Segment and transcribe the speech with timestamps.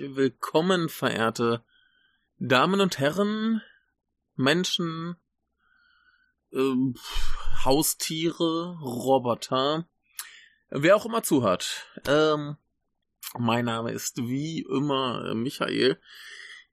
[0.00, 1.64] Willkommen, verehrte
[2.38, 3.62] Damen und Herren,
[4.36, 5.16] Menschen,
[6.52, 6.74] äh,
[7.64, 9.88] Haustiere, Roboter,
[10.70, 11.88] wer auch immer zuhört.
[12.06, 12.56] Ähm,
[13.36, 16.00] mein Name ist wie immer Michael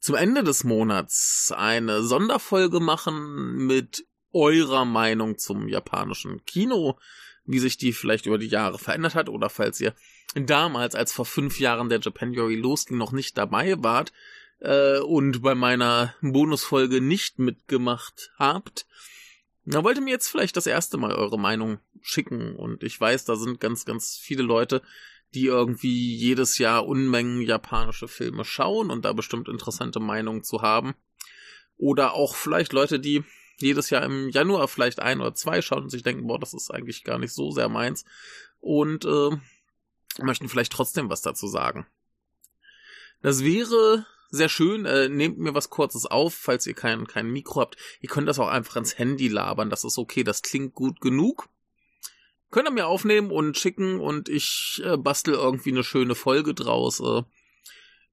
[0.00, 6.98] zum Ende des Monats eine Sonderfolge machen mit eurer Meinung zum japanischen Kino,
[7.44, 9.94] wie sich die vielleicht über die Jahre verändert hat oder falls ihr
[10.34, 14.10] damals, als vor fünf Jahren der Japanuary losging, noch nicht dabei wart,
[14.60, 18.86] äh, und bei meiner Bonusfolge nicht mitgemacht habt,
[19.64, 22.56] da wollte mir jetzt vielleicht das erste Mal eure Meinung schicken.
[22.56, 24.82] Und ich weiß, da sind ganz, ganz viele Leute,
[25.34, 30.94] die irgendwie jedes Jahr Unmengen japanische Filme schauen und da bestimmt interessante Meinungen zu haben.
[31.76, 33.24] Oder auch vielleicht Leute, die
[33.58, 36.70] jedes Jahr im Januar vielleicht ein oder zwei schauen und sich denken, boah, das ist
[36.70, 38.04] eigentlich gar nicht so sehr meins.
[38.60, 39.30] Und äh,
[40.18, 41.86] möchten vielleicht trotzdem was dazu sagen.
[43.22, 44.86] Das wäre sehr schön.
[44.86, 47.76] Äh, nehmt mir was Kurzes auf, falls ihr kein, kein Mikro habt.
[48.00, 49.70] Ihr könnt das auch einfach ins Handy labern.
[49.70, 50.24] Das ist okay.
[50.24, 51.48] Das klingt gut genug.
[52.50, 57.00] Könnt ihr mir aufnehmen und schicken und ich äh, bastel irgendwie eine schöne Folge draus.
[57.00, 57.22] Äh,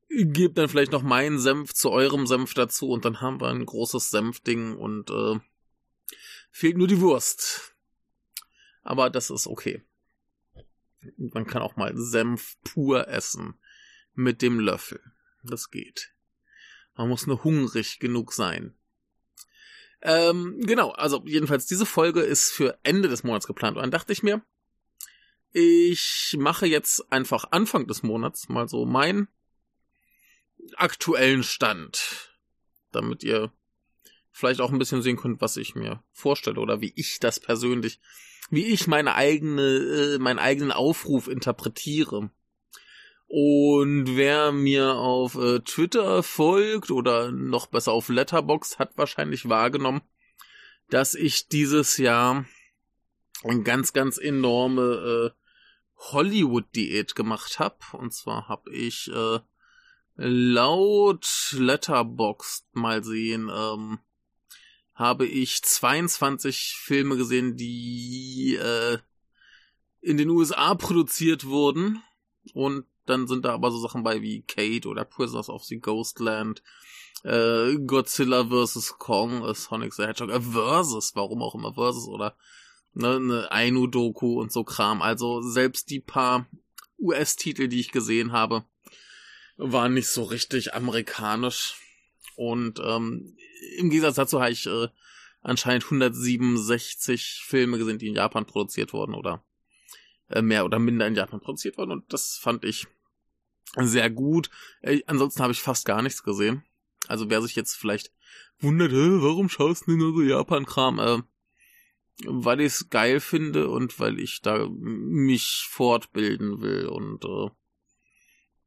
[0.09, 3.65] gebt dann vielleicht noch meinen Senf zu eurem Senf dazu und dann haben wir ein
[3.65, 5.39] großes Senfding und äh,
[6.51, 7.75] fehlt nur die Wurst.
[8.83, 9.83] Aber das ist okay.
[11.15, 13.55] Man kann auch mal Senf pur essen
[14.15, 15.01] mit dem Löffel.
[15.43, 16.13] Das geht.
[16.95, 18.75] Man muss nur hungrig genug sein.
[20.01, 23.77] Ähm, genau, also jedenfalls diese Folge ist für Ende des Monats geplant.
[23.77, 24.41] Und dann dachte ich mir,
[25.51, 29.27] ich mache jetzt einfach Anfang des Monats mal so meinen
[30.75, 32.37] aktuellen Stand,
[32.91, 33.51] damit ihr
[34.31, 37.99] vielleicht auch ein bisschen sehen könnt, was ich mir vorstelle oder wie ich das persönlich,
[38.49, 42.29] wie ich meine eigene, äh, meinen eigenen Aufruf interpretiere.
[43.31, 50.01] Und wer mir auf äh, Twitter folgt oder noch besser auf Letterbox hat wahrscheinlich wahrgenommen,
[50.89, 52.45] dass ich dieses Jahr
[53.43, 55.39] eine ganz, ganz enorme äh,
[56.11, 57.77] Hollywood-Diät gemacht habe.
[57.91, 59.39] Und zwar habe ich äh,
[60.15, 63.99] laut Letterbox mal sehen, ähm,
[64.95, 68.97] habe ich 22 Filme gesehen, die äh,
[70.01, 72.01] in den USA produziert wurden
[72.53, 76.61] und dann sind da aber so Sachen bei wie Kate oder Prisoners of the Ghostland,
[77.23, 78.97] äh, Godzilla vs.
[78.97, 82.35] Kong, äh, Sonic the Hedgehog, äh, Versus, warum auch immer Versus oder
[82.93, 85.01] ne, eine Ainu-Doku und so Kram.
[85.01, 86.47] Also selbst die paar
[86.99, 88.65] US-Titel, die ich gesehen habe,
[89.57, 91.75] waren nicht so richtig amerikanisch.
[92.35, 93.35] Und ähm,
[93.77, 94.87] im Gegensatz dazu habe ich äh,
[95.41, 99.43] anscheinend 167 Filme gesehen, die in Japan produziert wurden oder
[100.29, 101.91] äh, mehr oder minder in Japan produziert wurden.
[101.91, 102.87] Und das fand ich
[103.75, 104.49] sehr gut.
[104.81, 106.63] Äh, ansonsten habe ich fast gar nichts gesehen.
[107.07, 108.11] Also wer sich jetzt vielleicht
[108.59, 110.99] wundert, warum schaust du nur so Japan-Kram?
[110.99, 111.21] Äh,
[112.25, 117.49] weil ich es geil finde und weil ich da mich fortbilden will und äh,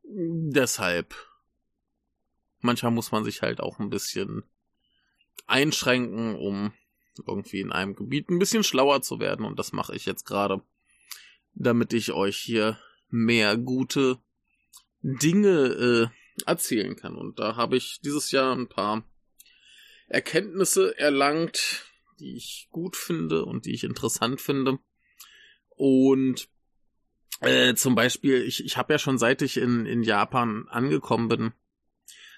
[0.04, 1.14] deshalb.
[2.60, 4.44] Manchmal muss man sich halt auch ein bisschen
[5.46, 6.72] einschränken, um
[7.26, 10.62] irgendwie in einem Gebiet ein bisschen schlauer zu werden und das mache ich jetzt gerade,
[11.54, 12.78] damit ich euch hier
[13.10, 14.18] mehr gute
[15.02, 17.16] Dinge äh, erzählen kann.
[17.16, 19.04] Und da habe ich dieses Jahr ein paar
[20.08, 21.84] Erkenntnisse erlangt,
[22.20, 24.78] die ich gut finde und die ich interessant finde.
[25.70, 26.48] Und
[27.40, 31.52] äh, zum Beispiel, ich, ich habe ja schon seit ich in, in Japan angekommen bin,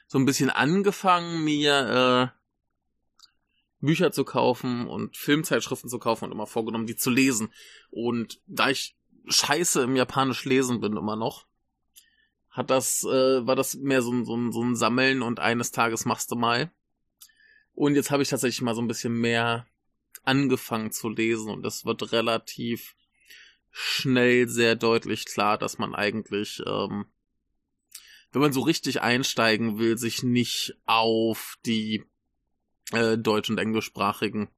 [0.06, 2.44] so ein bisschen angefangen, mir äh,
[3.84, 7.52] Bücher zu kaufen und Filmzeitschriften zu kaufen und immer vorgenommen, die zu lesen.
[7.90, 8.96] Und da ich
[9.26, 11.46] scheiße im Japanisch lesen bin immer noch,
[12.54, 15.72] hat das, äh, war das mehr so ein, so, ein, so ein Sammeln und eines
[15.72, 16.70] Tages machst du mal.
[17.74, 19.66] Und jetzt habe ich tatsächlich mal so ein bisschen mehr
[20.22, 22.94] angefangen zu lesen und es wird relativ
[23.72, 27.06] schnell sehr deutlich klar, dass man eigentlich, ähm,
[28.30, 32.04] wenn man so richtig einsteigen will, sich nicht auf die
[32.92, 34.48] äh, deutsch- und englischsprachigen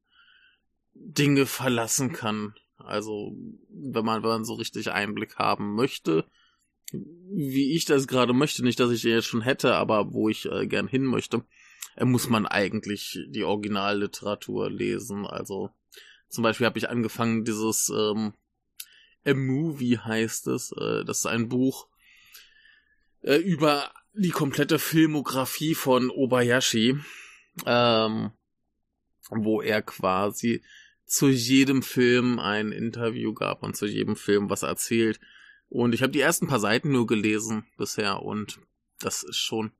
[0.93, 2.55] Dinge verlassen kann.
[2.77, 3.35] Also,
[3.71, 6.29] wenn man, wenn man so richtig Einblick haben möchte,
[6.93, 10.47] wie ich das gerade möchte, nicht, dass ich den jetzt schon hätte, aber wo ich
[10.47, 11.45] äh, gern hin möchte,
[11.97, 15.27] äh, muss man eigentlich die Originalliteratur lesen.
[15.27, 15.71] Also
[16.29, 18.35] zum Beispiel habe ich angefangen, dieses ähm,
[19.25, 20.73] A Movie heißt es.
[20.73, 21.89] Äh, das ist ein Buch
[23.23, 26.97] äh, über die komplette Filmografie von Obayashi,
[27.67, 28.31] ähm,
[29.29, 30.63] wo er quasi
[31.05, 35.21] zu jedem Film ein Interview gab und zu jedem Film was erzählt.
[35.69, 38.61] Und ich habe die ersten paar Seiten nur gelesen bisher und
[39.01, 39.73] das ist schon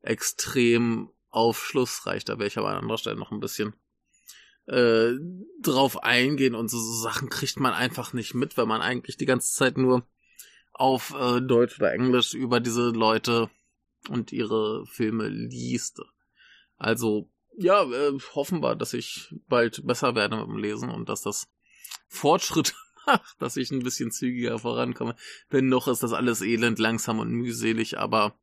[0.00, 2.24] extrem aufschlussreich.
[2.24, 3.74] Da werde ich aber an anderer Stelle noch ein bisschen
[4.66, 5.12] äh,
[5.60, 9.26] drauf eingehen und so, so Sachen kriegt man einfach nicht mit, weil man eigentlich die
[9.26, 10.06] ganze Zeit nur
[10.72, 13.50] auf äh, Deutsch oder Englisch über diese Leute
[14.08, 16.00] und ihre Filme liest.
[16.76, 21.22] Also, ja, äh, hoffen wir, dass ich bald besser werde mit dem Lesen und dass
[21.22, 21.48] das
[22.06, 22.74] Fortschritt
[23.38, 25.14] dass ich ein bisschen zügiger vorankomme.
[25.50, 28.34] Wenn noch ist das alles elend, langsam und mühselig, aber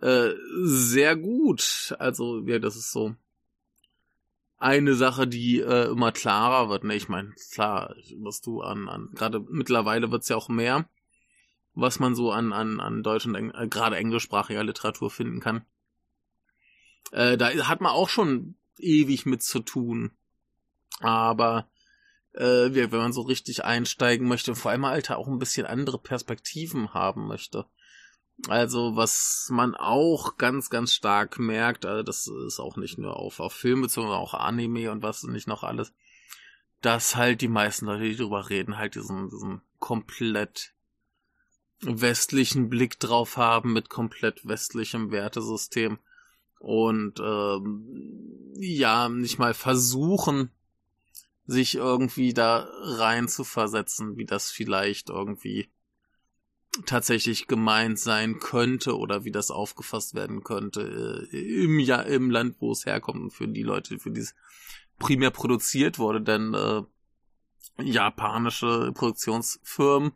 [0.00, 0.30] äh,
[0.62, 1.94] sehr gut.
[1.98, 3.14] Also, ja, das ist so
[4.58, 6.84] eine Sache, die äh, immer klarer wird.
[6.84, 10.88] Ne, ich meine, klar, was du an, an gerade mittlerweile wird's ja auch mehr,
[11.74, 15.64] was man so an, an, an deutsch und Eng äh, gerade englischsprachiger Literatur finden kann.
[17.12, 20.10] Äh, da hat man auch schon ewig mit zu tun.
[21.00, 21.68] Aber
[22.38, 26.94] äh, wenn man so richtig einsteigen möchte, vor allem Alter auch ein bisschen andere Perspektiven
[26.94, 27.66] haben möchte,
[28.46, 33.40] also, was man auch ganz, ganz stark merkt, also das ist auch nicht nur auf,
[33.40, 35.92] auf Filme, sondern auch Anime und was nicht noch alles,
[36.80, 40.72] dass halt die meisten Leute, die drüber reden, halt diesen, diesen komplett
[41.80, 45.98] westlichen Blick drauf haben mit komplett westlichem Wertesystem
[46.60, 50.52] und ähm, ja, nicht mal versuchen,
[51.48, 55.70] sich irgendwie da rein zu versetzen, wie das vielleicht irgendwie
[56.84, 62.56] tatsächlich gemeint sein könnte oder wie das aufgefasst werden könnte äh, im ja im Land,
[62.60, 64.34] wo es herkommt und für die Leute, für die es
[64.98, 66.82] primär produziert wurde, denn äh,
[67.82, 70.12] japanische Produktionsfirmen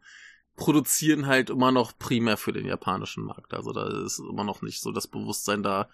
[0.56, 3.54] produzieren halt immer noch primär für den japanischen Markt.
[3.54, 5.88] Also da ist immer noch nicht so das Bewusstsein da,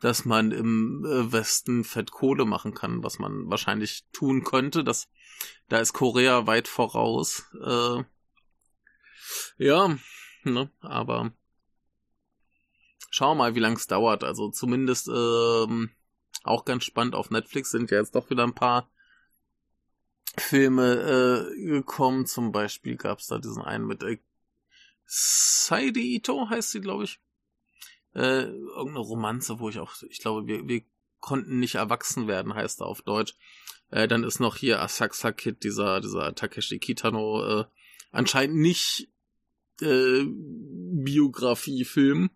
[0.00, 4.82] dass man im äh, Westen Fettkohle machen kann, was man wahrscheinlich tun könnte.
[4.82, 5.08] Das,
[5.68, 7.44] da ist Korea weit voraus.
[7.62, 8.04] Äh,
[9.58, 9.98] ja,
[10.44, 11.32] ne, aber
[13.10, 14.24] schau mal, wie lang es dauert.
[14.24, 15.90] Also zumindest ähm,
[16.42, 18.90] auch ganz spannend auf Netflix sind ja jetzt doch wieder ein paar
[20.38, 22.24] Filme äh, gekommen.
[22.24, 24.18] Zum Beispiel gab's da diesen einen mit äh,
[25.04, 27.20] Saidi Ito heißt sie, glaube ich.
[28.14, 30.82] Äh, irgendeine Romanze, wo ich auch, ich glaube, wir, wir
[31.20, 33.36] konnten nicht erwachsen werden, heißt er auf Deutsch.
[33.90, 37.64] Äh, dann ist noch hier Asakusa Kid, dieser, dieser Takeshi Kitano, äh,
[38.10, 39.08] anscheinend nicht
[39.80, 42.30] äh, Biografiefilm.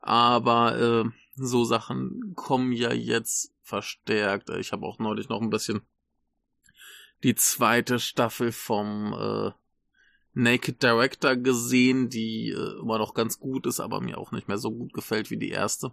[0.00, 4.50] Aber äh, so Sachen kommen ja jetzt verstärkt.
[4.50, 5.82] Ich habe auch neulich noch ein bisschen
[7.22, 9.50] die zweite Staffel vom äh,
[10.32, 14.58] Naked Director gesehen, die äh, immer noch ganz gut ist, aber mir auch nicht mehr
[14.58, 15.92] so gut gefällt wie die erste.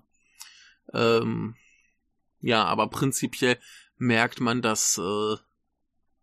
[0.93, 1.55] Ähm,
[2.39, 3.57] ja, aber prinzipiell
[3.97, 5.37] merkt man, dass äh,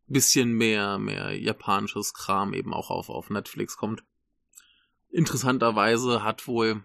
[0.06, 4.02] bisschen mehr, mehr japanisches Kram eben auch auf, auf Netflix kommt.
[5.10, 6.84] Interessanterweise hat wohl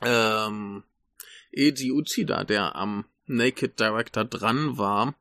[0.00, 0.84] ähm,
[1.54, 5.14] Eiji Uchida, der am Naked Director dran war,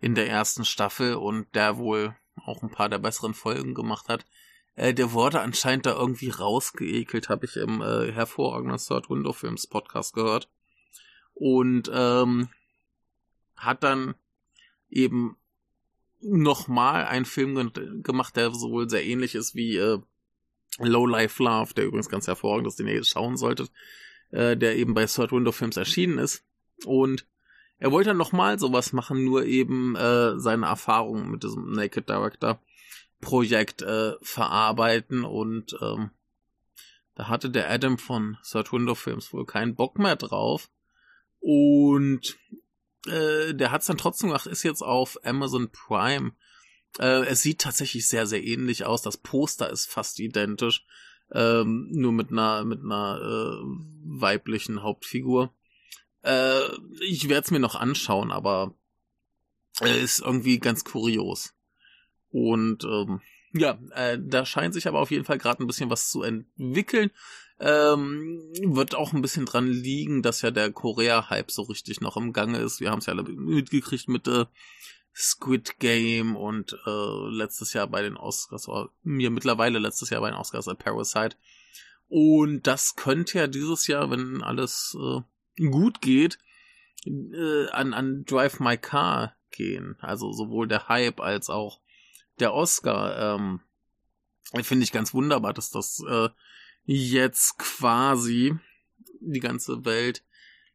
[0.00, 4.24] in der ersten Staffel und der wohl auch ein paar der besseren Folgen gemacht hat.
[4.74, 9.66] Äh, der wurde anscheinend da irgendwie rausgeekelt, habe ich im äh, hervorragenden Third Window Films
[9.66, 10.48] Podcast gehört.
[11.34, 12.48] Und ähm,
[13.56, 14.14] hat dann
[14.88, 15.36] eben
[16.20, 19.98] nochmal einen Film ge gemacht, der sowohl sehr ähnlich ist wie äh,
[20.78, 23.70] Low Life Love, der übrigens ganz hervorragend ist, den ihr jetzt schauen solltet,
[24.30, 26.44] äh, der eben bei Third Window Films erschienen ist.
[26.84, 27.26] Und
[27.80, 32.60] er wollte nochmal sowas machen, nur eben äh, seine Erfahrungen mit diesem Naked Director
[33.20, 36.10] Projekt äh, verarbeiten und ähm,
[37.14, 40.70] da hatte der Adam von Third Window Films wohl keinen Bock mehr drauf.
[41.38, 42.38] Und
[43.06, 46.32] äh, der hat's dann trotzdem gemacht, ist jetzt auf Amazon Prime.
[46.98, 49.02] Äh, es sieht tatsächlich sehr, sehr ähnlich aus.
[49.02, 50.86] Das Poster ist fast identisch.
[51.32, 53.64] Ähm, nur mit einer, mit einer äh,
[54.04, 55.52] weiblichen Hauptfigur.
[56.22, 56.60] Äh,
[57.00, 58.74] ich werde es mir noch anschauen, aber
[59.80, 61.54] äh, ist irgendwie ganz kurios.
[62.30, 63.20] Und ähm,
[63.52, 67.10] ja, äh, da scheint sich aber auf jeden Fall gerade ein bisschen was zu entwickeln.
[67.58, 72.32] Ähm, wird auch ein bisschen dran liegen, dass ja der Korea-Hype so richtig noch im
[72.32, 72.80] Gange ist.
[72.80, 74.46] Wir haben es ja alle mitgekriegt mit äh,
[75.14, 78.68] Squid Game und äh, letztes Jahr bei den Oscars,
[79.02, 81.36] mir mittlerweile letztes Jahr bei den Oscars Parasite.
[82.08, 85.20] Und das könnte ja dieses Jahr, wenn alles äh,
[85.56, 86.38] gut geht,
[87.06, 89.96] äh, an, an Drive My Car gehen.
[90.00, 91.80] Also sowohl der Hype als auch
[92.38, 93.36] der Oscar.
[93.36, 93.60] Ähm,
[94.62, 96.28] Finde ich ganz wunderbar, dass das äh,
[96.84, 98.54] jetzt quasi
[99.20, 100.24] die ganze Welt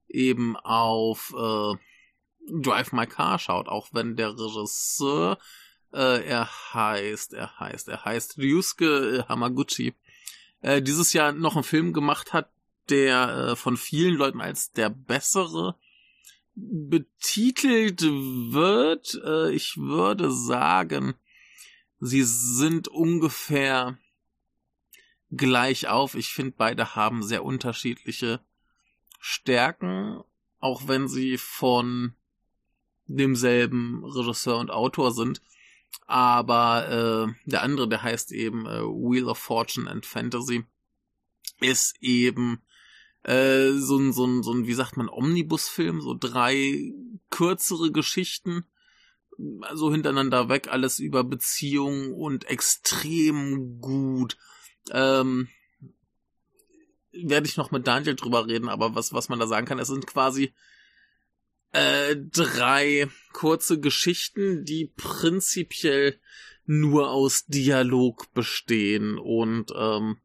[0.07, 1.75] eben auf äh,
[2.61, 5.39] Drive My Car schaut, auch wenn der Regisseur,
[5.93, 9.93] äh, er heißt, er heißt, er heißt Ryusuke Hamaguchi,
[10.61, 12.49] äh, dieses Jahr noch einen Film gemacht hat,
[12.89, 15.75] der äh, von vielen Leuten als der bessere
[16.55, 19.19] betitelt wird.
[19.25, 21.15] Äh, ich würde sagen,
[21.99, 23.97] sie sind ungefähr
[25.31, 26.15] gleich auf.
[26.15, 28.39] Ich finde, beide haben sehr unterschiedliche
[29.19, 30.21] Stärken,
[30.59, 32.13] auch wenn sie von
[33.07, 35.41] demselben Regisseur und Autor sind.
[36.07, 40.65] Aber äh, der andere, der heißt eben äh, Wheel of Fortune and Fantasy,
[41.59, 42.61] ist eben
[43.25, 46.93] äh, so ein, so ein, so ein, wie sagt man, Omnibusfilm, so drei
[47.31, 48.65] kürzere Geschichten,
[49.73, 54.37] so hintereinander weg, alles über Beziehungen und extrem gut.
[54.91, 55.47] Ähm,
[57.11, 59.87] werde ich noch mit Daniel drüber reden, aber was, was man da sagen kann, es
[59.87, 60.53] sind quasi
[61.71, 66.19] äh, drei kurze Geschichten, die prinzipiell
[66.65, 70.17] nur aus Dialog bestehen und ähm,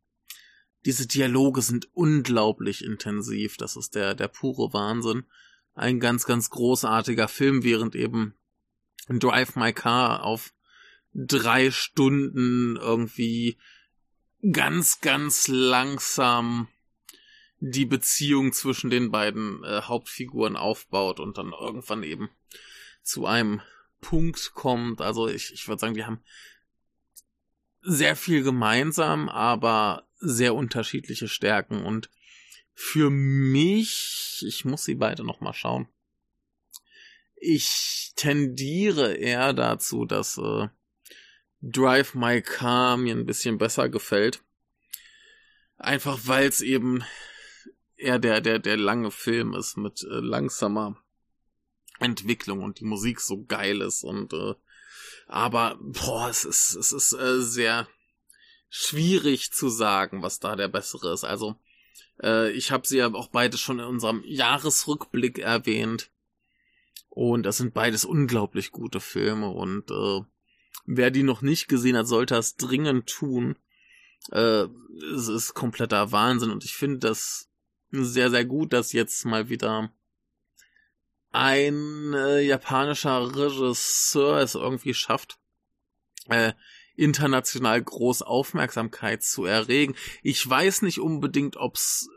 [0.85, 3.57] diese Dialoge sind unglaublich intensiv.
[3.57, 5.25] Das ist der, der pure Wahnsinn.
[5.75, 8.35] Ein ganz, ganz großartiger Film, während eben
[9.09, 10.53] Drive My Car auf
[11.13, 13.59] drei Stunden irgendwie
[14.53, 16.69] ganz, ganz langsam
[17.59, 22.31] die Beziehung zwischen den beiden äh, Hauptfiguren aufbaut und dann irgendwann eben
[23.03, 23.61] zu einem
[24.01, 25.03] Punkt kommt.
[25.03, 26.23] Also ich, ich würde sagen, die haben
[27.83, 32.11] sehr viel gemeinsam, aber sehr unterschiedliche Stärken und
[32.73, 35.89] für mich, ich muss sie beide noch mal schauen.
[37.37, 40.69] Ich tendiere eher dazu, dass äh,
[41.63, 44.43] Drive My Car mir ein bisschen besser gefällt.
[45.77, 47.05] Einfach weil es eben
[47.97, 50.97] eher der, der, der lange Film ist mit äh, langsamer
[51.99, 54.55] Entwicklung und die Musik so geil ist und äh,
[55.27, 57.89] aber boah, es ist, es ist äh, sehr
[58.71, 61.25] schwierig zu sagen, was da der bessere ist.
[61.25, 61.57] Also
[62.23, 66.11] äh, ich habe sie ja auch beide schon in unserem Jahresrückblick erwähnt
[67.09, 70.21] und das sind beides unglaublich gute Filme und äh,
[70.93, 73.57] Wer die noch nicht gesehen hat, sollte das dringend tun.
[74.33, 74.67] Äh,
[75.15, 77.49] es ist kompletter Wahnsinn und ich finde das
[77.91, 79.93] sehr, sehr gut, dass jetzt mal wieder
[81.31, 85.39] ein äh, japanischer Regisseur es irgendwie schafft,
[86.29, 86.55] äh,
[87.01, 89.95] international groß Aufmerksamkeit zu erregen.
[90.23, 92.09] Ich weiß nicht unbedingt, ob's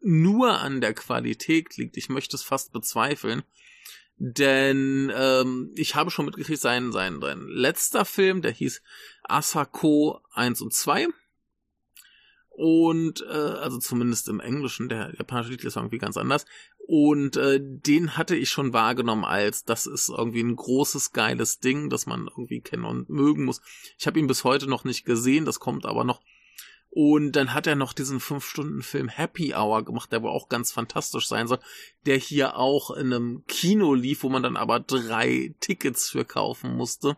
[0.00, 1.96] nur an der Qualität liegt.
[1.96, 3.42] Ich möchte es fast bezweifeln.
[4.18, 8.80] Denn ähm, ich habe schon mitgekriegt, sein, sein, sein letzter Film, der hieß
[9.24, 11.08] Asako 1 und 2.
[12.48, 16.46] Und, äh, also zumindest im Englischen, der japanische Titel ist irgendwie ganz anders.
[16.88, 21.90] Und äh, den hatte ich schon wahrgenommen als, das ist irgendwie ein großes, geiles Ding,
[21.90, 23.60] das man irgendwie kennen und mögen muss.
[23.98, 26.20] Ich habe ihn bis heute noch nicht gesehen, das kommt aber noch.
[26.90, 31.26] Und dann hat er noch diesen 5-Stunden-Film Happy Hour gemacht, der wohl auch ganz fantastisch
[31.26, 31.58] sein soll,
[32.06, 36.76] der hier auch in einem Kino lief, wo man dann aber drei Tickets für kaufen
[36.76, 37.16] musste,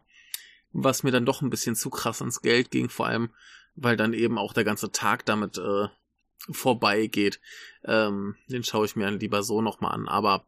[0.72, 3.28] was mir dann doch ein bisschen zu krass ins Geld ging, vor allem,
[3.76, 5.88] weil dann eben auch der ganze Tag damit äh,
[6.50, 7.40] vorbeigeht.
[7.84, 10.46] Ähm, den schaue ich mir lieber so nochmal an, aber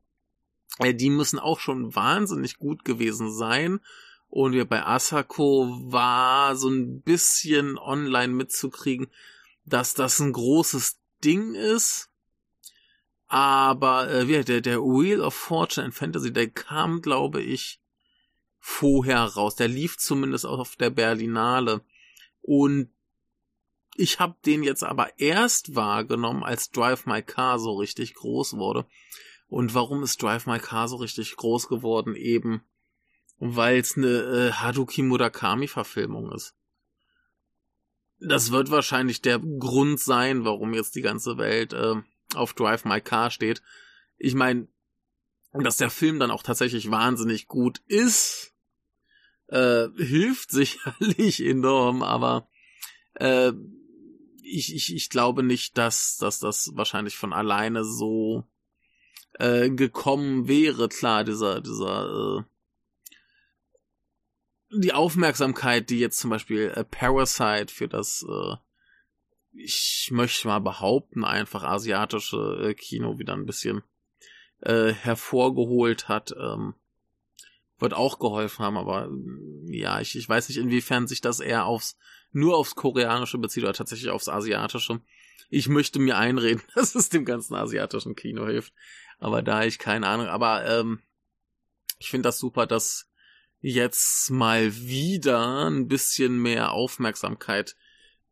[0.78, 3.80] äh, die müssen auch schon wahnsinnig gut gewesen sein.
[4.28, 9.08] Und wir bei Asako war so ein bisschen online mitzukriegen,
[9.64, 12.08] dass das ein großes Ding ist.
[13.26, 17.80] Aber äh, der, der Wheel of Fortune and Fantasy, der kam, glaube ich,
[18.58, 19.56] vorher raus.
[19.56, 21.82] Der lief zumindest auch auf der Berlinale.
[22.40, 22.90] Und
[24.00, 28.86] ich habe den jetzt aber erst wahrgenommen, als Drive My Car so richtig groß wurde.
[29.48, 32.14] Und warum ist Drive My Car so richtig groß geworden?
[32.14, 32.62] Eben
[33.40, 36.54] weil es eine äh, Haruki Murakami-Verfilmung ist.
[38.20, 41.94] Das wird wahrscheinlich der Grund sein, warum jetzt die ganze Welt äh,
[42.34, 43.62] auf Drive My Car steht.
[44.18, 44.68] Ich meine,
[45.54, 48.52] dass der Film dann auch tatsächlich wahnsinnig gut ist,
[49.48, 52.46] äh, hilft sicherlich enorm, aber
[53.14, 53.52] äh,
[54.50, 58.44] ich, ich, ich glaube nicht, dass, dass das wahrscheinlich von alleine so
[59.38, 60.88] äh, gekommen wäre.
[60.88, 62.42] Klar, dieser, dieser äh,
[64.72, 68.56] die Aufmerksamkeit, die jetzt zum Beispiel äh, Parasite für das, äh,
[69.52, 73.82] ich möchte mal behaupten, einfach asiatische äh, Kino wieder ein bisschen
[74.60, 76.74] äh, hervorgeholt hat, ähm,
[77.80, 79.10] wird auch geholfen haben, aber
[79.66, 81.96] ja, ich, ich weiß nicht, inwiefern sich das eher aufs,
[82.32, 85.00] nur aufs Koreanische bezieht oder tatsächlich aufs Asiatische.
[85.48, 88.72] Ich möchte mir einreden, dass es dem ganzen asiatischen Kino hilft.
[89.18, 91.00] Aber da ich keine Ahnung, aber ähm,
[91.98, 93.06] ich finde das super, dass
[93.60, 97.76] jetzt mal wieder ein bisschen mehr Aufmerksamkeit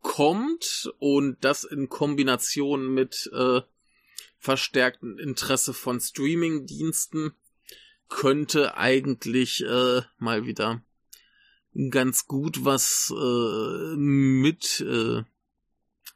[0.00, 3.60] kommt und das in Kombination mit äh,
[4.38, 7.32] verstärktem Interesse von Streaming-Diensten
[8.08, 10.82] könnte eigentlich äh, mal wieder
[11.90, 15.22] ganz gut was äh, mit äh,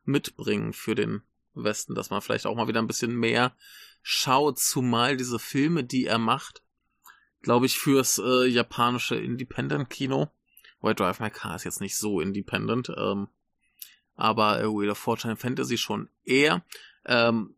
[0.05, 1.23] mitbringen für den
[1.55, 3.55] Westen, dass man vielleicht auch mal wieder ein bisschen mehr
[4.03, 6.63] schaut, zumal diese Filme, die er macht,
[7.41, 10.31] glaube ich, fürs äh, japanische Independent-Kino.
[10.81, 13.29] Weil Drive My Car ist jetzt nicht so independent, ähm,
[14.17, 16.65] aber äh, Wheel of Fortune Fantasy schon eher.
[17.05, 17.55] Ähm,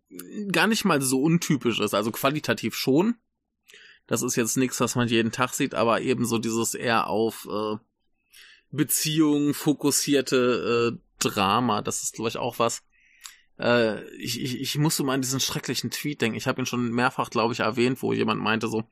[0.53, 3.16] gar nicht mal so untypisch ist, also qualitativ schon.
[4.07, 7.49] Das ist jetzt nichts, was man jeden Tag sieht, aber eben so dieses eher auf
[7.51, 7.77] äh,
[8.71, 12.83] Beziehungen fokussierte äh, Drama, das ist, glaube ich, auch was.
[13.59, 16.37] Äh, ich, ich, ich musste mal an diesen schrecklichen Tweet denken.
[16.37, 18.85] Ich habe ihn schon mehrfach, glaube ich, erwähnt, wo jemand meinte so,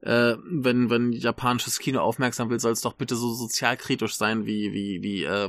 [0.00, 4.72] äh, wenn, wenn japanisches Kino aufmerksam will, soll es doch bitte so sozialkritisch sein wie,
[4.72, 5.48] wie, wie, äh,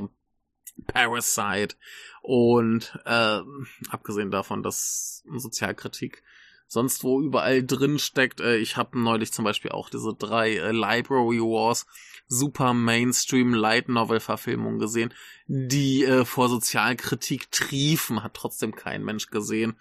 [0.86, 1.76] Parasite.
[2.22, 3.40] Und äh,
[3.88, 6.22] abgesehen davon, dass Sozialkritik
[6.66, 8.40] sonst wo überall drin steckt.
[8.40, 11.86] Äh, ich habe neulich zum Beispiel auch diese drei äh, Library Wars
[12.26, 15.12] super Mainstream Light Novel Verfilmungen gesehen,
[15.46, 19.76] die äh, vor Sozialkritik triefen, hat trotzdem kein Mensch gesehen.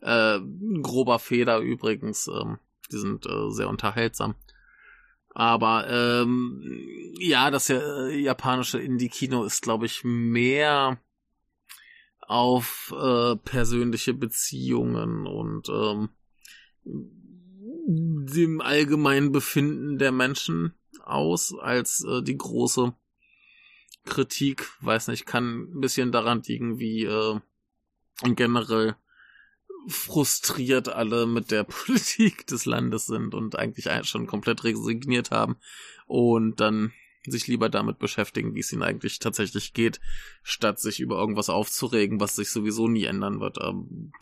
[0.00, 0.38] Äh,
[0.82, 2.28] grober Feder übrigens.
[2.28, 2.58] Ähm,
[2.90, 4.34] die sind äh, sehr unterhaltsam.
[5.34, 10.98] Aber ähm, ja, das äh, japanische Indie-Kino ist, glaube ich, mehr
[12.20, 16.10] auf äh, persönliche Beziehungen und ähm,
[17.86, 20.74] dem allgemeinen Befinden der Menschen
[21.04, 22.94] aus, als äh, die große
[24.04, 27.40] Kritik, weiß nicht, kann ein bisschen daran liegen, wie äh,
[28.34, 28.96] generell
[29.86, 35.56] frustriert alle mit der Politik des Landes sind und eigentlich schon komplett resigniert haben
[36.06, 36.92] und dann
[37.26, 40.00] sich lieber damit beschäftigen, wie es ihnen eigentlich tatsächlich geht,
[40.42, 43.58] statt sich über irgendwas aufzuregen, was sich sowieso nie ändern wird.
[43.62, 44.12] Ähm,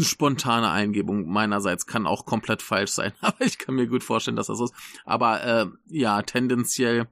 [0.00, 4.46] spontane Eingebung meinerseits kann auch komplett falsch sein, aber ich kann mir gut vorstellen, dass
[4.46, 4.74] das so ist.
[5.04, 7.08] Aber äh, ja, tendenziell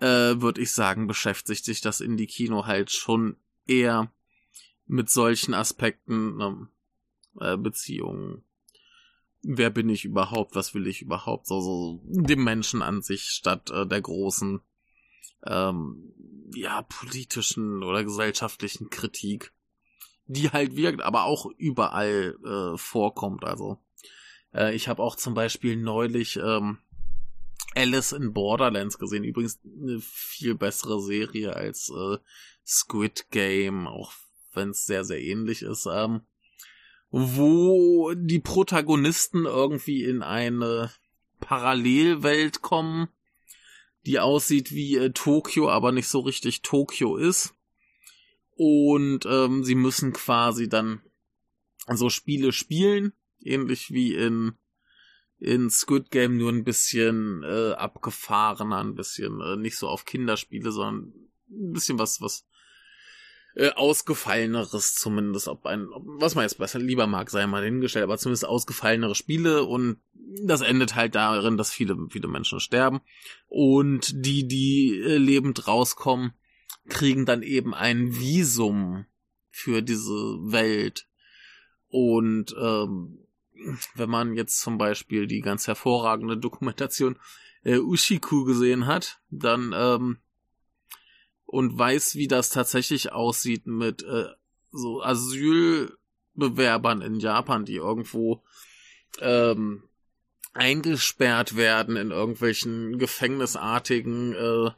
[0.00, 3.36] äh, würde ich sagen, beschäftigt sich das Indie-Kino halt schon
[3.66, 4.12] eher
[4.86, 6.68] mit solchen Aspekten ne,
[7.40, 8.44] äh, Beziehungen.
[9.42, 10.54] Wer bin ich überhaupt?
[10.54, 11.46] Was will ich überhaupt?
[11.46, 14.60] So, so dem Menschen an sich statt äh, der großen,
[15.46, 16.12] ähm,
[16.54, 19.52] ja, politischen oder gesellschaftlichen Kritik,
[20.28, 23.44] die halt wirkt, aber auch überall äh, vorkommt.
[23.44, 23.78] Also
[24.54, 26.78] äh, ich habe auch zum Beispiel neulich ähm,
[27.74, 29.24] Alice in Borderlands gesehen.
[29.24, 32.18] Übrigens eine viel bessere Serie als äh,
[32.66, 34.12] Squid Game, auch
[34.52, 36.20] wenn es sehr, sehr ähnlich ist, ähm,
[37.10, 40.90] wo die Protagonisten irgendwie in eine
[41.40, 43.08] Parallelwelt kommen,
[44.04, 47.54] die aussieht wie äh, Tokio, aber nicht so richtig Tokio ist.
[48.60, 51.00] Und ähm, sie müssen quasi dann
[51.94, 54.54] so Spiele spielen, ähnlich wie in
[55.38, 60.72] in Squid Game nur ein bisschen äh, abgefahrener, ein bisschen äh, nicht so auf Kinderspiele,
[60.72, 61.12] sondern
[61.48, 62.48] ein bisschen was was
[63.54, 65.86] äh, ausgefalleneres zumindest, ob ein
[66.18, 69.98] was man jetzt besser lieber mag, sei mal hingestellt, aber zumindest ausgefallenere Spiele und
[70.42, 73.00] das endet halt darin, dass viele viele Menschen sterben
[73.46, 76.32] und die die äh, lebend rauskommen,
[76.88, 79.06] kriegen dann eben ein Visum
[79.50, 81.06] für diese Welt.
[81.88, 83.18] Und ähm,
[83.94, 87.18] wenn man jetzt zum Beispiel die ganz hervorragende Dokumentation
[87.64, 90.18] äh, Ushiku gesehen hat, dann ähm,
[91.44, 94.26] und weiß, wie das tatsächlich aussieht mit äh,
[94.70, 98.44] so Asylbewerbern in Japan, die irgendwo
[99.20, 99.82] ähm,
[100.52, 104.70] eingesperrt werden in irgendwelchen gefängnisartigen äh,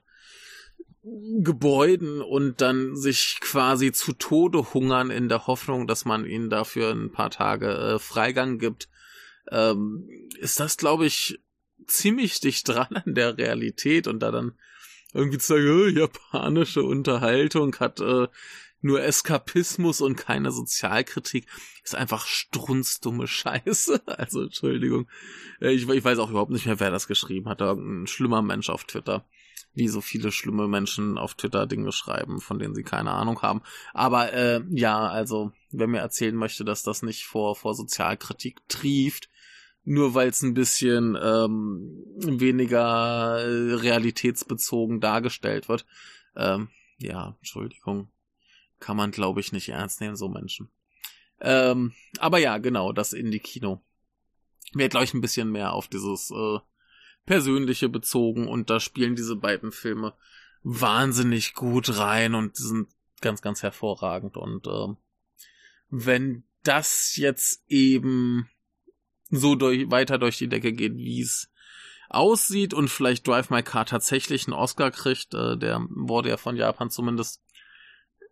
[1.03, 6.91] Gebäuden und dann sich quasi zu Tode hungern in der Hoffnung, dass man ihnen dafür
[6.91, 8.89] ein paar Tage äh, Freigang gibt,
[9.51, 10.09] ähm,
[10.39, 11.41] ist das, glaube ich,
[11.87, 14.53] ziemlich dicht dran an der Realität und da dann
[15.15, 18.29] irgendwie zu sagen, oh, japanische Unterhaltung hat äh,
[18.83, 21.47] nur Eskapismus und keine Sozialkritik,
[21.83, 24.03] ist einfach strunzdumme Scheiße.
[24.07, 25.09] Also Entschuldigung,
[25.61, 27.63] äh, ich, ich weiß auch überhaupt nicht mehr, wer das geschrieben hat.
[27.63, 29.25] Irgendein schlimmer Mensch auf Twitter
[29.73, 33.63] wie so viele schlimme Menschen auf Twitter Dinge schreiben, von denen sie keine Ahnung haben.
[33.95, 39.29] Aber äh, ja, also wer mir erzählen möchte, dass das nicht vor, vor Sozialkritik trieft,
[39.85, 45.87] nur weil es ein bisschen ähm, weniger äh, realitätsbezogen dargestellt wird,
[46.37, 48.11] ähm, ja, Entschuldigung,
[48.79, 50.71] kann man glaube ich nicht ernst nehmen, so Menschen.
[51.41, 53.81] Ähm, aber ja, genau, das Indie-Kino.
[54.73, 56.59] Wäre, glaube ich, ein bisschen mehr auf dieses äh,
[57.27, 60.15] Persönliche bezogen und da spielen diese beiden Filme
[60.63, 62.89] wahnsinnig gut rein und sind
[63.21, 64.37] ganz, ganz hervorragend.
[64.37, 64.95] Und äh,
[65.89, 68.49] wenn das jetzt eben
[69.31, 71.51] so durch, weiter durch die Decke geht, wie es
[72.09, 76.57] aussieht und vielleicht Drive My Car tatsächlich einen Oscar kriegt, äh, der wurde ja von
[76.57, 77.41] Japan zumindest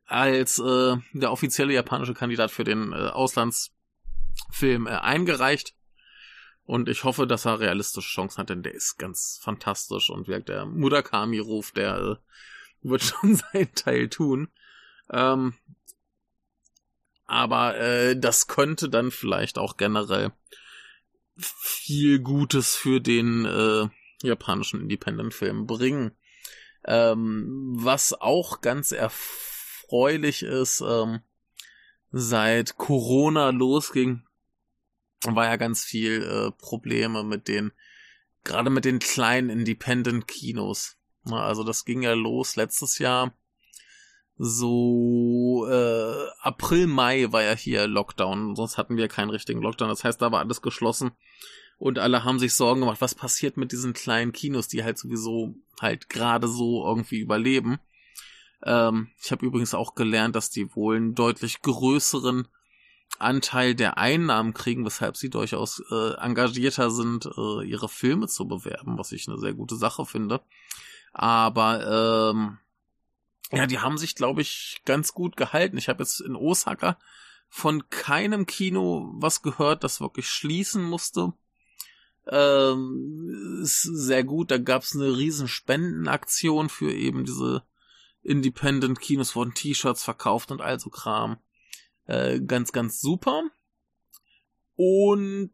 [0.06, 5.74] als äh, der offizielle japanische Kandidat für den äh, Auslandsfilm äh, eingereicht.
[6.68, 10.50] Und ich hoffe, dass er realistische Chancen hat, denn der ist ganz fantastisch und wirkt
[10.50, 12.16] der Murakami-Ruf, der äh,
[12.86, 14.48] wird schon seinen Teil tun.
[15.10, 15.54] Ähm,
[17.24, 20.32] aber äh, das könnte dann vielleicht auch generell
[21.38, 23.88] viel Gutes für den äh,
[24.22, 26.10] japanischen Independent-Film bringen.
[26.84, 31.20] Ähm, was auch ganz erfreulich ist, ähm,
[32.12, 34.27] seit Corona losging,
[35.24, 37.72] war ja ganz viel äh, Probleme mit den,
[38.44, 40.96] gerade mit den kleinen Independent-Kinos.
[41.30, 43.34] Also das ging ja los letztes Jahr.
[44.36, 49.88] So äh, April, Mai war ja hier Lockdown, sonst hatten wir keinen richtigen Lockdown.
[49.88, 51.10] Das heißt, da war alles geschlossen
[51.76, 55.56] und alle haben sich Sorgen gemacht, was passiert mit diesen kleinen Kinos, die halt sowieso
[55.80, 57.78] halt gerade so irgendwie überleben.
[58.64, 62.48] Ähm, ich habe übrigens auch gelernt, dass die wohl einen deutlich größeren
[63.20, 68.98] Anteil der Einnahmen kriegen, weshalb sie durchaus äh, engagierter sind, äh, ihre Filme zu bewerben,
[68.98, 70.40] was ich eine sehr gute Sache finde.
[71.12, 72.58] Aber ähm,
[73.50, 75.78] ja, die haben sich, glaube ich, ganz gut gehalten.
[75.78, 76.98] Ich habe jetzt in Osaka
[77.48, 81.32] von keinem Kino was gehört, das wirklich schließen musste.
[82.26, 84.50] Ähm, ist sehr gut.
[84.50, 87.62] Da gab es eine riesen Spendenaktion für eben diese
[88.22, 91.38] Independent-Kinos, wurden T-Shirts verkauft und all so Kram.
[92.08, 93.44] Äh, ganz, ganz super.
[94.74, 95.52] Und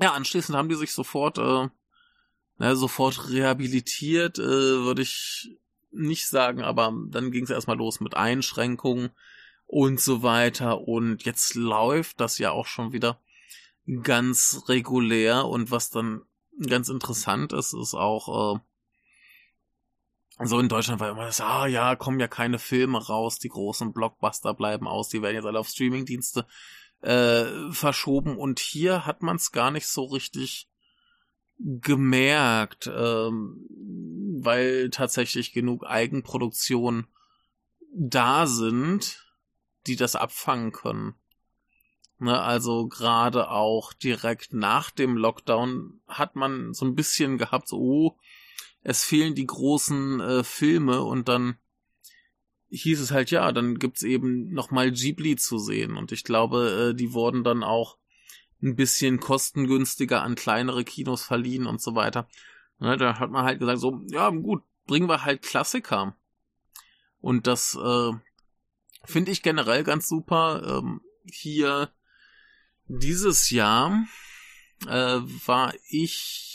[0.00, 1.68] ja, anschließend haben die sich sofort, äh,
[2.58, 5.56] na, sofort rehabilitiert, äh, würde ich
[5.92, 9.10] nicht sagen, aber dann ging es erstmal los mit Einschränkungen
[9.66, 10.80] und so weiter.
[10.80, 13.20] Und jetzt läuft das ja auch schon wieder
[14.02, 15.46] ganz regulär.
[15.46, 16.22] Und was dann
[16.66, 18.60] ganz interessant ist, ist auch, äh,
[20.42, 23.92] so in Deutschland war immer das, ah ja, kommen ja keine Filme raus, die großen
[23.92, 26.46] Blockbuster bleiben aus, die werden jetzt alle auf Streamingdienste
[27.02, 30.68] äh, verschoben und hier hat man es gar nicht so richtig
[31.58, 33.66] gemerkt, ähm,
[34.40, 37.06] weil tatsächlich genug Eigenproduktionen
[37.94, 39.24] da sind,
[39.86, 41.14] die das abfangen können.
[42.18, 47.78] Ne, also gerade auch direkt nach dem Lockdown hat man so ein bisschen gehabt, so,
[47.78, 48.18] oh,
[48.84, 51.56] es fehlen die großen äh, Filme und dann
[52.70, 56.94] hieß es halt, ja, dann gibt's eben nochmal Ghibli zu sehen und ich glaube, äh,
[56.94, 57.98] die wurden dann auch
[58.62, 62.28] ein bisschen kostengünstiger an kleinere Kinos verliehen und so weiter.
[62.78, 66.16] Ne, da hat man halt gesagt, so, ja, gut, bringen wir halt Klassiker.
[67.20, 68.12] Und das äh,
[69.04, 70.80] Finde ich generell ganz super.
[70.82, 71.90] Ähm, hier
[72.86, 74.04] dieses Jahr
[74.86, 76.53] äh, war ich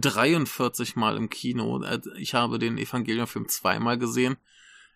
[0.00, 1.82] 43 Mal im Kino.
[1.82, 4.36] Äh, ich habe den Evangelium-Film zweimal gesehen.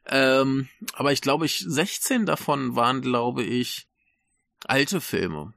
[0.07, 3.89] Ähm, aber ich glaube, ich 16 davon waren, glaube ich,
[4.65, 5.55] alte Filme.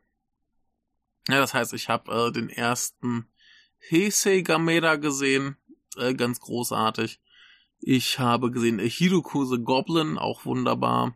[1.27, 3.27] Ja, das heißt, ich habe äh, den ersten
[3.89, 5.57] Heisei Gamera gesehen,
[5.97, 7.19] äh, ganz großartig.
[7.79, 11.15] Ich habe gesehen äh, Hiroku the Goblin, auch wunderbar.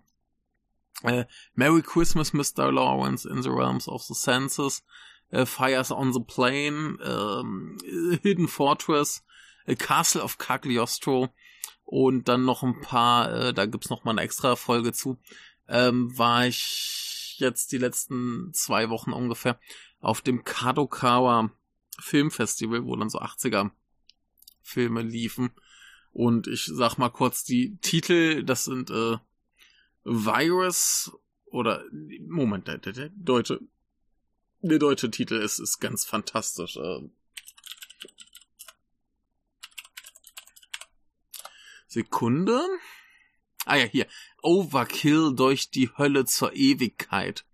[1.03, 2.71] Äh, Merry Christmas, Mr.
[2.71, 4.83] Lawrence in the Realms of the Senses.
[5.29, 9.23] Äh, Fires on the Plain, äh, Hidden Fortress,
[9.65, 11.29] äh, Castle of Cagliostro
[11.83, 15.19] und dann noch ein paar, äh, da gibt's noch mal eine extra Folge zu,
[15.67, 19.59] ähm, war ich jetzt die letzten zwei Wochen ungefähr
[19.99, 21.51] auf dem Kadokawa
[21.99, 23.71] Filmfestival, wo dann so 80er
[24.61, 25.51] Filme liefen.
[26.11, 29.17] Und ich sag mal kurz die Titel, das sind äh,
[30.03, 31.11] Virus
[31.45, 31.83] oder
[32.27, 33.59] Moment, der, der, der deutsche
[34.69, 36.77] der deutsche Titel ist, ist ganz fantastisch.
[36.77, 37.09] Äh,
[41.87, 42.61] Sekunde.
[43.65, 44.07] Ah ja, hier.
[44.41, 47.45] Overkill durch die Hölle zur Ewigkeit.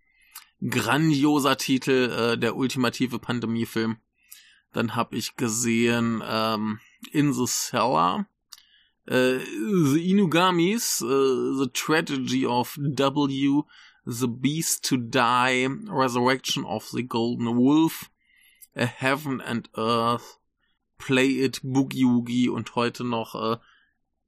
[0.67, 3.97] Grandioser Titel, äh, der ultimative Pandemiefilm.
[4.73, 6.79] Dann habe ich gesehen ähm,
[7.11, 8.27] In the Cellar.
[9.05, 13.63] Äh, the Inugamis, äh, The Tragedy of W,
[14.13, 18.11] The Beast to Die, Resurrection of the Golden Wolf,
[18.75, 20.37] A Heaven and Earth,
[20.97, 23.57] Play It, Boogie Woogie und heute noch äh,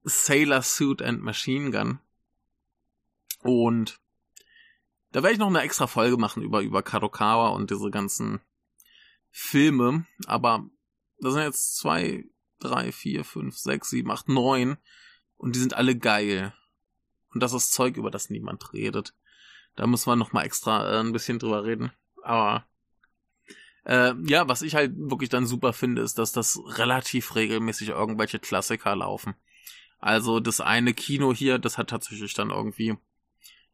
[0.06, 2.00] Sailor Suit and Machine Gun.
[3.42, 4.00] Und
[5.12, 8.40] da werde ich noch eine extra Folge machen über, über Kadokawa und diese ganzen
[9.32, 10.06] Filme.
[10.28, 10.66] Aber
[11.20, 12.24] das sind jetzt zwei,
[12.60, 14.78] drei, vier, fünf, sechs, sieben, acht, neun.
[15.36, 16.54] Und die sind alle geil.
[17.34, 19.14] Und das ist Zeug, über das niemand redet.
[19.76, 21.92] Da muss man noch mal extra äh, ein bisschen drüber reden.
[22.24, 22.66] Aber
[23.86, 28.40] äh, ja, was ich halt wirklich dann super finde, ist, dass das relativ regelmäßig irgendwelche
[28.40, 29.36] Klassiker laufen.
[30.00, 32.96] Also das eine Kino hier, das hat tatsächlich dann irgendwie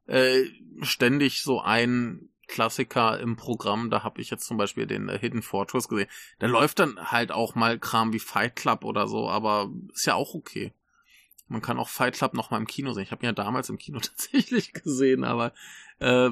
[0.05, 0.45] äh,
[0.81, 3.89] ständig so ein Klassiker im Programm.
[3.89, 6.09] Da habe ich jetzt zum Beispiel den äh, Hidden Fortress gesehen.
[6.39, 10.15] Da läuft dann halt auch mal Kram wie Fight Club oder so, aber ist ja
[10.15, 10.73] auch okay.
[11.49, 13.03] Man kann auch Fight Club noch mal im Kino sehen.
[13.03, 15.53] Ich habe ihn ja damals im Kino tatsächlich gesehen, aber
[15.99, 16.29] äh,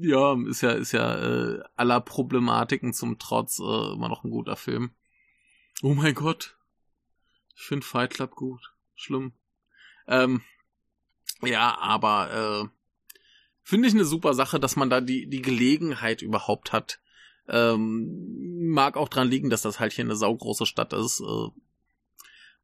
[0.00, 4.56] ja, ist ja ist ja äh, aller Problematiken zum Trotz äh, immer noch ein guter
[4.56, 4.90] Film.
[5.82, 6.56] Oh mein Gott,
[7.54, 9.32] ich finde Fight Club gut schlimm.
[10.06, 10.42] Ähm,
[11.42, 12.68] ja, aber äh,
[13.62, 17.00] finde ich eine super Sache, dass man da die, die Gelegenheit überhaupt hat.
[17.48, 21.20] Ähm, mag auch dran liegen, dass das halt hier eine saugroße Stadt ist.
[21.20, 21.48] Äh,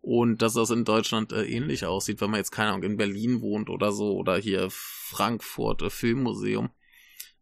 [0.00, 3.40] und dass das in Deutschland äh, ähnlich aussieht, wenn man jetzt, keine Ahnung, in Berlin
[3.40, 6.70] wohnt oder so, oder hier Frankfurt, äh, Filmmuseum,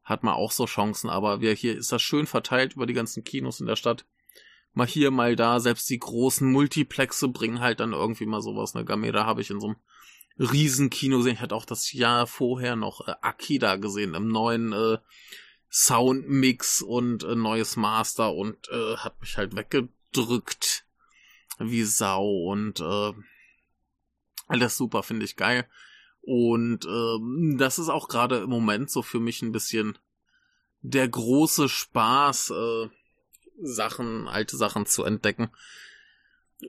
[0.03, 3.25] hat man auch so Chancen, aber wir, hier ist das schön verteilt über die ganzen
[3.25, 4.07] Kinos in der Stadt
[4.79, 5.61] mal hier, mal da.
[5.61, 8.75] Selbst die großen Multiplexe bringen halt dann irgendwie mal sowas.
[8.75, 9.77] Ne, Gamera habe ich in so einem
[10.39, 11.35] Riesenkino gesehen.
[11.35, 14.99] Ich hatte auch das Jahr vorher noch äh, Akida gesehen im neuen äh,
[15.71, 20.87] Soundmix und äh, neues Master und äh, hat mich halt weggedrückt
[21.59, 23.13] wie Sau und äh,
[24.47, 25.67] alles super, finde ich geil.
[26.23, 29.99] Und äh, das ist auch gerade im Moment so für mich ein bisschen
[30.81, 32.89] der große Spaß, äh,
[33.61, 35.51] Sachen, alte Sachen zu entdecken.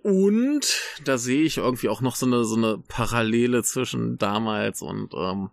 [0.03, 5.13] Und da sehe ich irgendwie auch noch so eine, so eine Parallele zwischen damals und
[5.13, 5.49] ähm,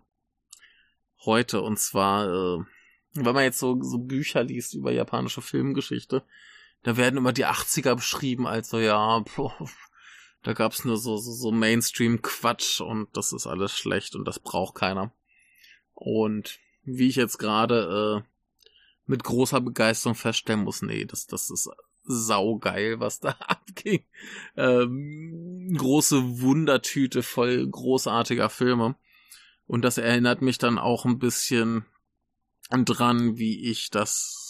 [1.25, 1.61] heute.
[1.61, 2.63] Und zwar, äh,
[3.13, 6.23] wenn man jetzt so, so Bücher liest über japanische Filmgeschichte,
[6.87, 9.21] da werden immer die 80er beschrieben als so, ja,
[10.41, 14.75] da gab's nur so, so, so Mainstream-Quatsch und das ist alles schlecht und das braucht
[14.75, 15.11] keiner.
[15.93, 18.29] Und wie ich jetzt gerade äh,
[19.05, 21.69] mit großer Begeisterung feststellen muss, nee, das, das ist
[22.05, 24.05] saugeil, was da abging.
[24.55, 28.95] Ähm, große Wundertüte voll großartiger Filme.
[29.65, 31.85] Und das erinnert mich dann auch ein bisschen
[32.69, 34.46] dran, wie ich das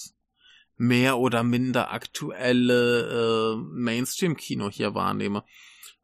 [0.78, 5.44] mehr oder minder aktuelle äh, Mainstream-Kino hier wahrnehme.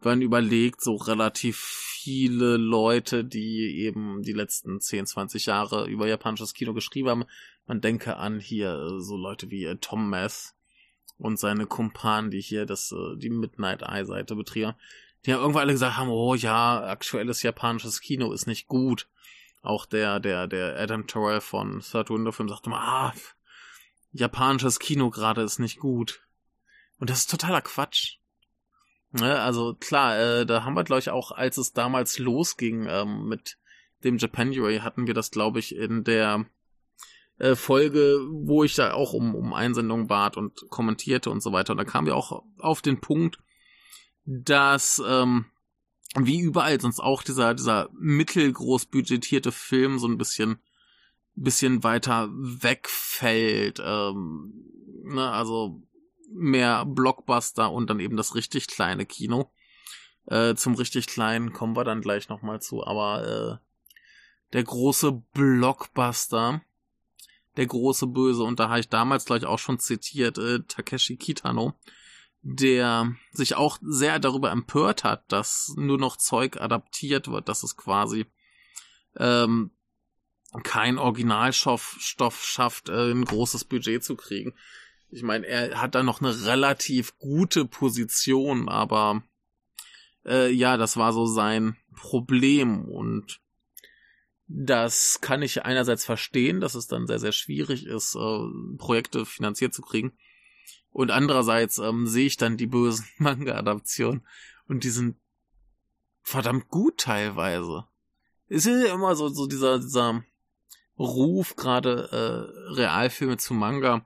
[0.02, 6.54] Wenn überlegt, so relativ viele Leute, die eben die letzten 10, 20 Jahre über japanisches
[6.54, 7.26] Kino geschrieben haben,
[7.66, 10.54] man denke an hier äh, so Leute wie äh, Tom Meth
[11.18, 14.74] und seine Kumpanen, die hier das, äh, die Midnight Eye Seite betrieben.
[15.26, 19.08] Die haben irgendwann alle gesagt haben, oh ja, aktuelles japanisches Kino ist nicht gut.
[19.62, 23.14] Auch der, der, der Adam Terrell von Third Window Film sagte mal, ah,
[24.14, 26.22] japanisches Kino gerade ist nicht gut.
[27.00, 28.18] Und das ist totaler Quatsch.
[29.12, 33.28] Ne, also klar, äh, da haben wir, glaube ich, auch, als es damals losging ähm,
[33.28, 33.58] mit
[34.04, 36.46] dem Japanuary hatten wir das, glaube ich, in der
[37.38, 41.74] äh, Folge, wo ich da auch um, um Einsendung bat und kommentierte und so weiter.
[41.74, 43.38] Und da kamen wir auch auf den Punkt,
[44.26, 45.46] dass ähm,
[46.16, 50.60] wie überall sonst auch dieser, dieser mittelgroß budgetierte Film so ein bisschen,
[51.36, 53.82] bisschen weiter wegfällt.
[53.84, 54.54] Ähm,
[55.04, 55.82] ne, also
[56.30, 59.52] mehr Blockbuster und dann eben das richtig kleine Kino.
[60.26, 63.64] Äh, zum richtig kleinen kommen wir dann gleich nochmal zu, aber äh,
[64.54, 66.62] der große Blockbuster,
[67.58, 71.74] der große Böse, und da habe ich damals gleich auch schon zitiert, äh, Takeshi Kitano,
[72.42, 77.76] der sich auch sehr darüber empört hat, dass nur noch Zeug adaptiert wird, dass es
[77.76, 78.26] quasi
[79.18, 79.72] ähm,
[80.64, 84.54] kein Originalstoff Stoff schafft, äh, ein großes Budget zu kriegen.
[85.10, 89.24] Ich meine, er hat da noch eine relativ gute Position, aber
[90.26, 93.40] äh, ja, das war so sein Problem und
[94.48, 99.74] das kann ich einerseits verstehen, dass es dann sehr, sehr schwierig ist, äh, Projekte finanziert
[99.74, 100.14] zu kriegen.
[100.92, 104.26] Und andererseits ähm, sehe ich dann die bösen Manga-Adaptionen
[104.68, 105.18] und die sind
[106.22, 107.88] verdammt gut teilweise.
[108.48, 110.24] Es ist ja immer so, so dieser, dieser
[110.98, 114.06] Ruf, gerade äh, Realfilme zu Manga.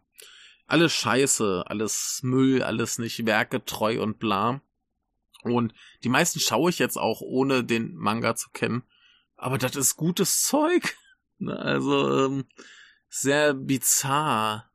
[0.66, 4.62] Alles scheiße, alles Müll, alles nicht werketreu und bla.
[5.44, 5.74] Und
[6.04, 8.84] die meisten schaue ich jetzt auch, ohne den Manga zu kennen.
[9.36, 10.96] Aber das ist gutes Zeug.
[11.40, 12.46] Ne, also ähm,
[13.10, 14.72] sehr bizarr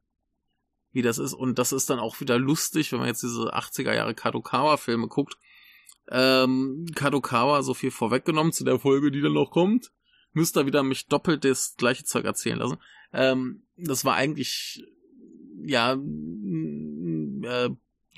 [0.93, 1.33] wie das ist.
[1.33, 5.39] Und das ist dann auch wieder lustig, wenn man jetzt diese 80er Jahre Kadokawa-Filme guckt.
[6.09, 9.93] Ähm, Kadokawa, so viel vorweggenommen zu der Folge, die dann noch kommt.
[10.33, 12.79] Müsst ihr wieder mich doppelt das gleiche Zeug erzählen lassen.
[13.13, 14.85] Ähm, das war eigentlich,
[15.63, 15.97] ja, äh,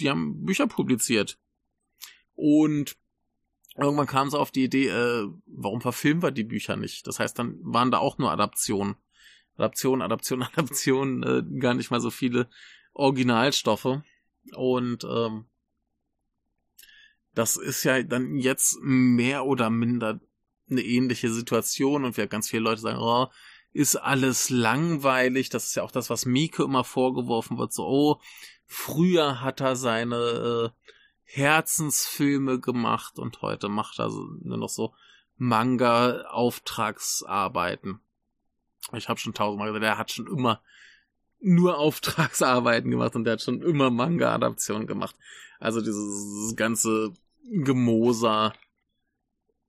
[0.00, 1.38] die haben Bücher publiziert.
[2.34, 2.96] Und
[3.76, 7.06] irgendwann kam sie auf die Idee, äh, warum verfilmen wir die Bücher nicht?
[7.06, 8.96] Das heißt, dann waren da auch nur Adaptionen.
[9.56, 12.48] Adaption, Adaption, Adaption, äh, gar nicht mal so viele
[12.92, 14.00] Originalstoffe.
[14.52, 15.46] Und ähm,
[17.34, 20.20] das ist ja dann jetzt mehr oder minder
[20.70, 23.28] eine ähnliche Situation und wir ganz viele Leute sagen, oh,
[23.72, 25.50] ist alles langweilig.
[25.50, 27.72] Das ist ja auch das, was Mieke immer vorgeworfen wird.
[27.72, 28.20] So, oh,
[28.66, 30.70] früher hat er seine äh,
[31.24, 34.94] Herzensfilme gemacht und heute macht er nur noch so
[35.36, 38.00] Manga-Auftragsarbeiten.
[38.92, 40.62] Ich habe schon tausendmal gesagt, der hat schon immer
[41.40, 45.14] nur Auftragsarbeiten gemacht und der hat schon immer Manga-Adaptionen gemacht.
[45.58, 47.12] Also dieses ganze
[47.50, 48.54] Gemoser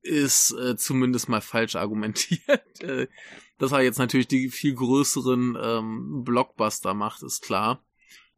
[0.06, 2.62] ist äh, zumindest mal falsch argumentiert.
[2.82, 3.08] Äh,
[3.58, 7.82] dass er jetzt natürlich die viel größeren ähm, Blockbuster macht, ist klar.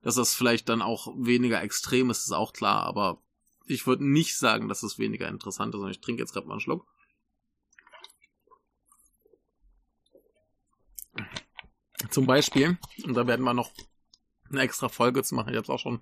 [0.04, 3.20] Dass das vielleicht dann auch weniger extrem ist, ist auch klar, aber
[3.66, 5.82] ich würde nicht sagen, dass es weniger interessant ist.
[5.82, 6.86] Und ich trinke jetzt gerade mal einen Schluck.
[12.12, 13.72] Zum Beispiel, und da werden wir noch
[14.50, 16.00] eine extra Folge zu machen, ich habe auch schon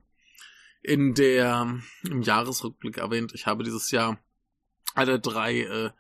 [0.83, 4.19] in der im Jahresrückblick erwähnt, ich habe dieses Jahr
[4.95, 5.91] alle drei äh,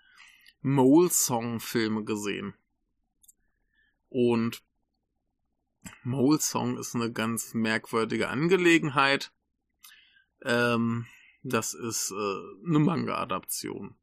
[0.61, 2.55] Mole-Song-Filme gesehen.
[4.09, 4.63] Und
[6.03, 9.31] Mole-Song ist eine ganz merkwürdige Angelegenheit.
[10.43, 11.05] Ähm,
[11.43, 13.95] das ist äh, eine Manga-Adaption.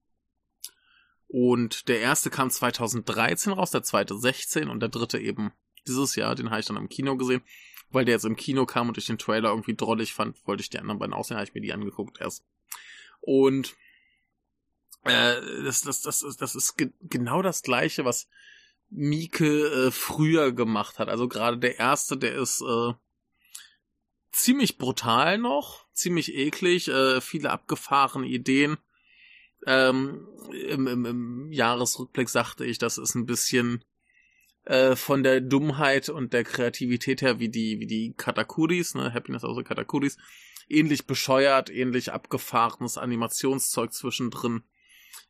[1.26, 5.50] Und der erste kam 2013 raus, der zweite 16 und der dritte eben
[5.87, 7.42] dieses Jahr, den habe ich dann im Kino gesehen,
[7.90, 10.70] weil der jetzt im Kino kam und ich den Trailer irgendwie drollig fand, wollte ich
[10.70, 12.44] die anderen beiden aussehen, habe ich mir die angeguckt erst.
[13.20, 13.74] Und
[15.05, 18.29] äh, das, das, das, das ist ge genau das gleiche, was
[18.91, 21.09] Mieke äh, früher gemacht hat.
[21.09, 22.93] Also gerade der erste, der ist äh,
[24.33, 28.79] ziemlich brutal noch, ziemlich eklig, äh, viele abgefahrene Ideen.
[29.67, 30.29] Ähm,
[30.69, 33.85] im, im, Im Jahresrückblick sagte ich, das ist ein bisschen
[34.64, 39.45] äh, von der Dummheit und der Kreativität her wie die, wie die Katakuris, ne, Happiness
[39.45, 40.18] also Katakuris,
[40.68, 44.64] ähnlich bescheuert, ähnlich abgefahrenes Animationszeug zwischendrin.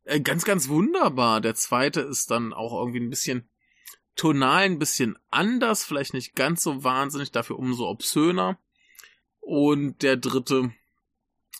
[0.04, 1.40] Äh, ganz, ganz wunderbar.
[1.40, 3.48] Der zweite ist dann auch irgendwie ein bisschen
[4.16, 8.58] tonal, ein bisschen anders, vielleicht nicht ganz so wahnsinnig, dafür umso obszöner.
[9.40, 10.72] Und der dritte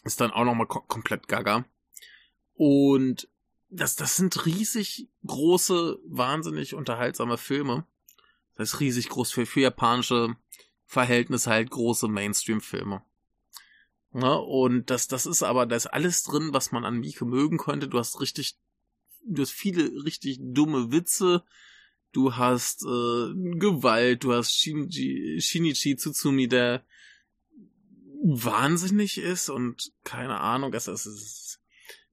[0.05, 1.65] ist dann auch nochmal kom komplett gaga.
[2.55, 3.29] Und
[3.71, 7.87] das, das sind riesig große, wahnsinnig unterhaltsame Filme.
[8.55, 10.37] Das ist riesig groß für, für japanische
[10.85, 13.03] Verhältnisse halt große Mainstream-Filme.
[14.15, 17.57] Ja, und das, das ist aber, da ist alles drin, was man an Mieke mögen
[17.57, 17.89] könnte.
[17.89, 18.57] Du hast richtig,
[19.27, 21.43] du hast viele richtig dumme Witze.
[22.13, 26.85] Du hast äh, Gewalt, du hast Shinji, Shinichi Tsutsumi, der
[28.23, 31.61] wahnsinnig ist und keine Ahnung, es, es ist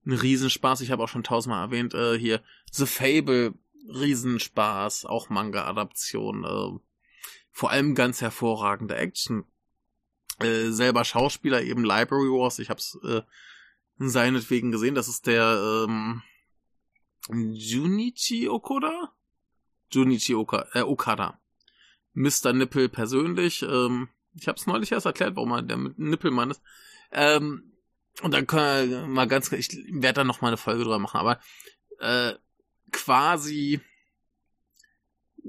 [0.06, 0.82] ein Riesenspaß.
[0.82, 2.42] Ich habe auch schon tausendmal erwähnt, äh, hier
[2.72, 3.54] The Fable
[3.90, 6.80] Riesenspaß, auch Manga-Adaption, äh,
[7.52, 9.44] vor allem ganz hervorragende Action.
[10.40, 13.22] Äh, selber Schauspieler, eben Library Wars, ich hab's äh,
[13.98, 16.22] seinetwegen gesehen, das ist der ähm,
[17.30, 19.14] Junichi Okuda?
[19.92, 21.40] Junichi Oka äh, Okada.
[22.14, 22.54] Mr.
[22.54, 26.62] Nippel persönlich, ähm, ich hab's neulich erst erklärt, warum er der Nippelmann ist.
[27.12, 27.74] Ähm,
[28.22, 31.20] und dann können wir mal ganz, ich werde da noch mal eine Folge drüber machen,
[31.20, 31.40] aber
[32.00, 32.34] äh,
[32.92, 33.82] quasi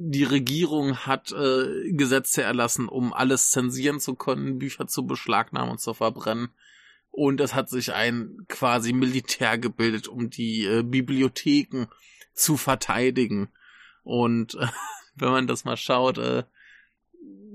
[0.03, 5.81] die Regierung hat äh, Gesetze erlassen, um alles zensieren zu können, Bücher zu beschlagnahmen und
[5.81, 6.49] zu verbrennen.
[7.11, 11.87] Und es hat sich ein quasi Militär gebildet, um die äh, Bibliotheken
[12.33, 13.51] zu verteidigen.
[14.03, 14.69] Und äh,
[15.17, 16.45] wenn man das mal schaut, äh,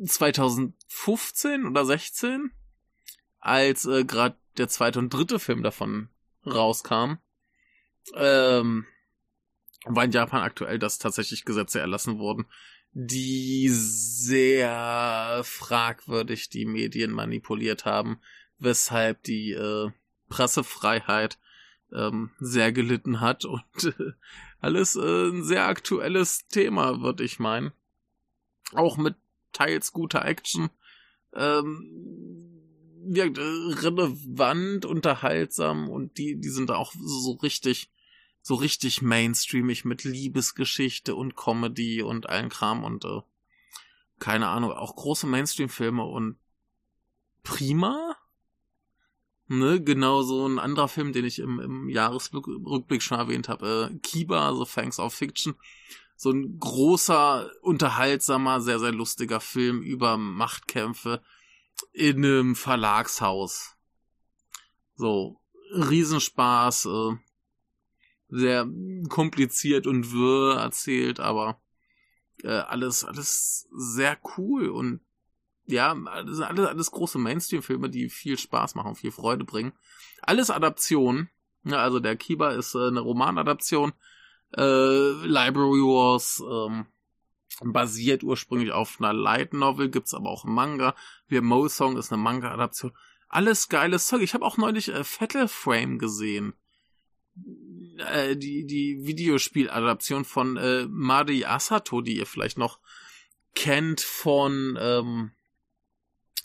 [0.06, 2.52] 2015 oder 16,
[3.40, 6.10] als äh, gerade der zweite und dritte Film davon
[6.46, 7.14] rauskam,
[8.14, 8.86] ähm,
[9.86, 12.46] war in Japan aktuell, dass tatsächlich Gesetze erlassen wurden,
[12.94, 18.20] die sehr fragwürdig die Medien manipuliert haben,
[18.58, 19.92] weshalb die äh,
[20.30, 21.38] Pressefreiheit
[21.94, 24.14] ähm, sehr gelitten hat und äh,
[24.60, 27.72] alles äh, ein sehr aktuelles Thema, würde ich meinen.
[28.74, 29.16] Auch mit
[29.54, 30.70] teils guter Action.
[31.34, 32.56] Ähm,
[33.08, 37.92] wirkt relevant, unterhaltsam und die, die sind auch so richtig
[38.48, 43.22] so richtig mainstreamig mit Liebesgeschichte und Comedy und allen Kram und äh,
[44.20, 46.38] keine Ahnung, auch große Mainstream-Filme und
[47.42, 48.16] prima.
[49.48, 53.98] Ne, genau so ein anderer Film, den ich im, im Jahresrückblick schon erwähnt habe, äh,
[53.98, 55.56] Kiba, also Fangs of Fiction.
[56.16, 61.24] So ein großer, unterhaltsamer, sehr, sehr lustiger Film über Machtkämpfe
[61.94, 63.76] in einem Verlagshaus.
[64.96, 65.42] So,
[65.74, 67.25] Riesenspaß, äh,
[68.30, 68.68] sehr
[69.10, 71.62] kompliziert und wirr erzählt, aber
[72.44, 75.02] äh, alles, alles sehr cool und
[75.68, 79.74] ja, alles, alles, alles große Mainstream-Filme, die viel Spaß machen, viel Freude bringen.
[80.22, 81.30] Alles Adaptionen.
[81.64, 83.94] Ja, also der Kiba ist äh, eine Romanadaption.
[84.56, 84.62] Äh,
[85.26, 86.86] Library Wars ähm,
[87.64, 90.94] basiert ursprünglich auf einer Light Novel, gibt's aber auch Manga.
[91.28, 92.96] Wir Mo Song ist eine Manga-Adaption.
[93.28, 94.22] Alles geiles Zeug.
[94.22, 96.54] Ich habe auch neulich äh, Fatal Frame gesehen
[97.98, 102.80] äh, die, die Videospieladaption von äh, Mari Asato, die ihr vielleicht noch
[103.54, 105.32] kennt von, ähm,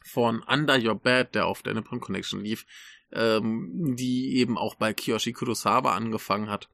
[0.05, 2.66] von Under Your Bed, der auf der Nippon Connection lief,
[3.12, 6.68] ähm, die eben auch bei Kiyoshi Kurosawa angefangen hat.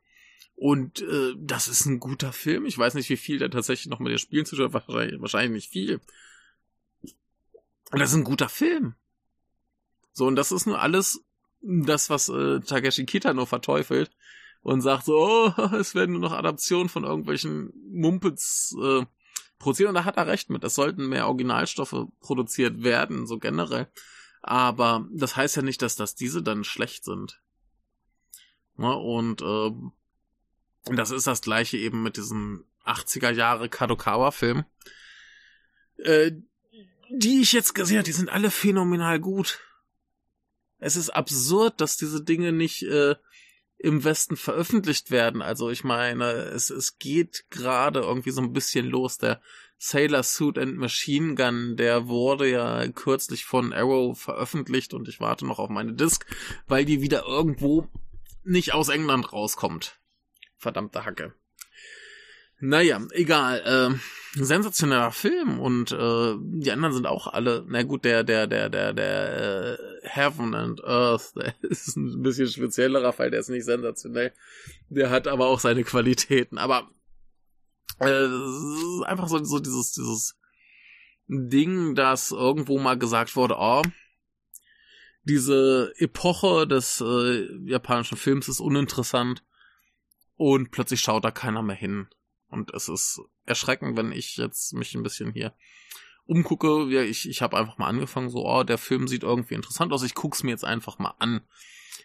[0.55, 2.65] Und äh, das ist ein guter Film.
[2.65, 4.89] Ich weiß nicht, wie viel der tatsächlich noch mit den Spielen zu tun hat.
[4.89, 6.01] Wahrscheinlich, wahrscheinlich nicht viel.
[7.93, 8.95] Und das ist ein guter Film.
[10.13, 11.23] So, und das ist nur alles
[11.61, 14.11] das, was äh, Takeshi Kitano verteufelt
[14.67, 19.07] und sagt so, oh, es werden nur noch Adaptionen von irgendwelchen Mumpets äh,
[19.61, 19.89] produziert.
[19.89, 20.65] Und da hat er recht mit.
[20.65, 23.87] Es sollten mehr Originalstoffe produziert werden, so generell.
[24.43, 27.41] Aber das heißt ja nicht, dass das diese dann schlecht sind.
[28.77, 29.71] Ja, und äh,
[30.97, 34.65] das ist das gleiche eben mit diesem 80er Jahre Kadokawa-Film.
[35.99, 36.33] Äh,
[37.09, 39.61] die ich jetzt gesehen habe, die sind alle phänomenal gut.
[40.81, 43.15] Es ist absurd, dass diese Dinge nicht äh,
[43.79, 45.43] im Westen veröffentlicht werden.
[45.43, 49.19] Also ich meine, es, es geht gerade irgendwie so ein bisschen los.
[49.19, 49.41] Der
[49.79, 55.47] Sailor Suit and Machine Gun, der wurde ja kürzlich von Arrow veröffentlicht und ich warte
[55.47, 56.25] noch auf meine Disc,
[56.67, 57.89] weil die wieder irgendwo
[58.43, 60.01] nicht aus England rauskommt.
[60.57, 61.35] Verdammte Hacke.
[62.59, 63.63] Naja, egal.
[63.95, 67.65] Äh, sensationeller Film und äh, die anderen sind auch alle.
[67.69, 72.49] Na gut, der der der der der äh, Heaven and Earth, der ist ein bisschen
[72.49, 73.31] speziellerer Fall.
[73.31, 74.33] Der ist nicht sensationell.
[74.89, 76.59] Der hat aber auch seine Qualitäten.
[76.59, 76.91] Aber
[78.01, 78.29] äh,
[79.05, 80.37] einfach so so dieses dieses
[81.29, 83.83] Ding, dass irgendwo mal gesagt wurde, oh,
[85.25, 89.43] diese Epoche des äh, japanischen Films ist uninteressant
[90.37, 92.09] und plötzlich schaut da keiner mehr hin.
[92.49, 95.55] Und es ist erschreckend, wenn ich jetzt mich ein bisschen hier
[96.27, 96.87] umgucke.
[96.91, 100.03] Ja, ich, ich habe einfach mal angefangen, so, oh, der Film sieht irgendwie interessant aus,
[100.03, 101.43] ich guck's mir jetzt einfach mal an.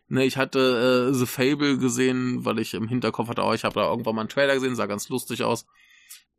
[0.08, 3.76] Ne, ich hatte äh, The Fable gesehen, weil ich im Hinterkopf hatte, oh, ich habe
[3.76, 5.66] da irgendwann mal einen Trailer gesehen, sah ganz lustig aus.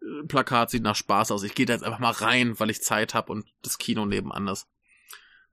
[0.01, 1.43] Äh, Plakat sieht nach Spaß aus.
[1.43, 4.49] Ich gehe da jetzt einfach mal rein, weil ich Zeit habe und das Kino nebenan
[4.49, 4.69] ist.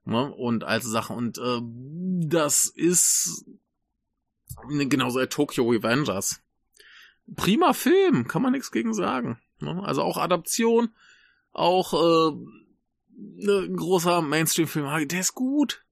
[0.04, 0.30] Ne?
[0.32, 1.16] Und also Sachen.
[1.16, 1.60] Und äh,
[2.26, 3.44] das ist
[4.68, 6.42] genauso der Tokyo Avengers
[7.36, 9.38] prima Film, kann man nichts gegen sagen.
[9.60, 9.82] Ne?
[9.84, 10.90] Also auch Adaption,
[11.52, 12.36] auch äh,
[13.16, 15.84] ne, ein großer Mainstream-Film, der ist gut.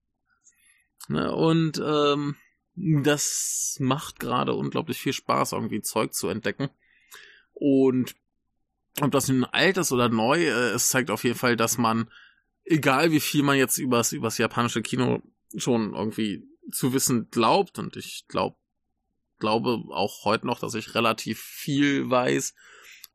[1.09, 1.35] Ne?
[1.35, 2.37] Und ähm,
[2.75, 6.69] das macht gerade unglaublich viel Spaß, irgendwie Zeug zu entdecken.
[7.55, 8.15] Und
[9.01, 12.11] ob das nun alt ist oder neu, äh, es zeigt auf jeden Fall, dass man,
[12.65, 15.23] egal wie viel man jetzt übers, übers japanische Kino
[15.57, 18.59] schon irgendwie zu wissen glaubt, und ich glaub,
[19.39, 22.55] glaube auch heute noch, dass ich relativ viel weiß,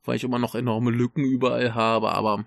[0.03, 2.45] weil ich immer noch enorme Lücken überall habe, aber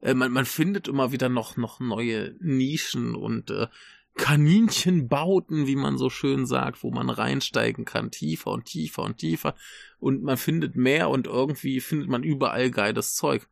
[0.00, 3.68] äh, man, man findet immer wieder noch, noch neue Nischen und äh,
[4.16, 9.54] Kaninchenbauten, wie man so schön sagt, wo man reinsteigen kann, tiefer und tiefer und tiefer.
[10.00, 13.48] Und man findet mehr und irgendwie findet man überall geiles Zeug.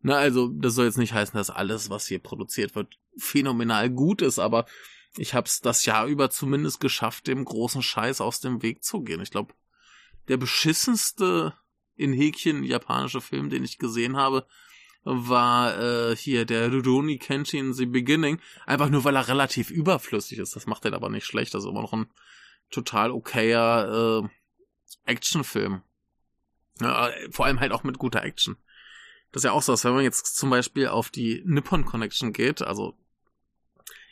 [0.00, 4.22] Na, also, das soll jetzt nicht heißen, dass alles, was hier produziert wird, phänomenal gut
[4.22, 4.66] ist, aber
[5.16, 9.20] ich hab's das Jahr über zumindest geschafft, dem großen Scheiß aus dem Weg zu gehen.
[9.20, 9.54] Ich glaube,
[10.28, 11.54] der beschissenste
[11.96, 14.46] in Häkchen japanische Film, den ich gesehen habe,
[15.04, 18.40] war äh, hier der Rurouni Kenshin The Beginning.
[18.66, 20.54] Einfach nur, weil er relativ überflüssig ist.
[20.54, 21.54] Das macht er aber nicht schlecht.
[21.54, 22.10] Das ist immer noch ein
[22.70, 24.28] total okayer äh,
[25.10, 25.82] Actionfilm.
[26.80, 28.56] Ja, vor allem halt auch mit guter Action.
[29.32, 32.32] Das ist ja auch so, dass wenn man jetzt zum Beispiel auf die Nippon Connection
[32.32, 32.96] geht, also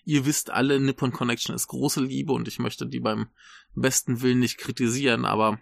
[0.06, 3.28] ihr wisst alle, Nippon Connection ist große Liebe und ich möchte die beim
[3.74, 5.58] besten Willen nicht kritisieren, aber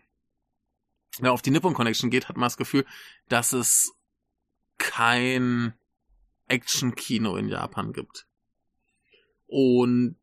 [1.16, 2.84] wenn man auf die Nippon Connection geht, hat man das Gefühl,
[3.28, 3.94] dass es
[4.78, 5.72] kein
[6.46, 8.26] Action-Kino in Japan gibt.
[9.46, 10.16] Und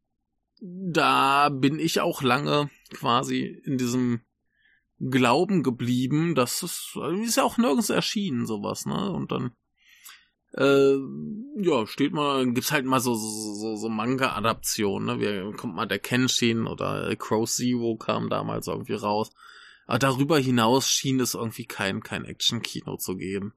[0.62, 4.22] da bin ich auch lange quasi in diesem
[5.00, 9.12] Glauben geblieben, dass es ist ja auch nirgends erschienen, sowas, ne?
[9.12, 9.56] Und dann
[10.54, 10.98] äh,
[11.58, 15.20] ja, steht mal, gibt's halt mal so, so, so, so Manga-Adaptionen, ne?
[15.20, 19.32] Wie kommt mal der Kenshin oder Crow Zero kam damals irgendwie raus.
[19.88, 23.54] Aber darüber hinaus schien es irgendwie kein, kein Action-Kino zu geben.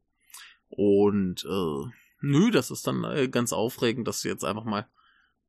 [0.68, 1.90] Und äh,
[2.20, 4.88] nö, das ist dann äh, ganz aufregend, das jetzt einfach mal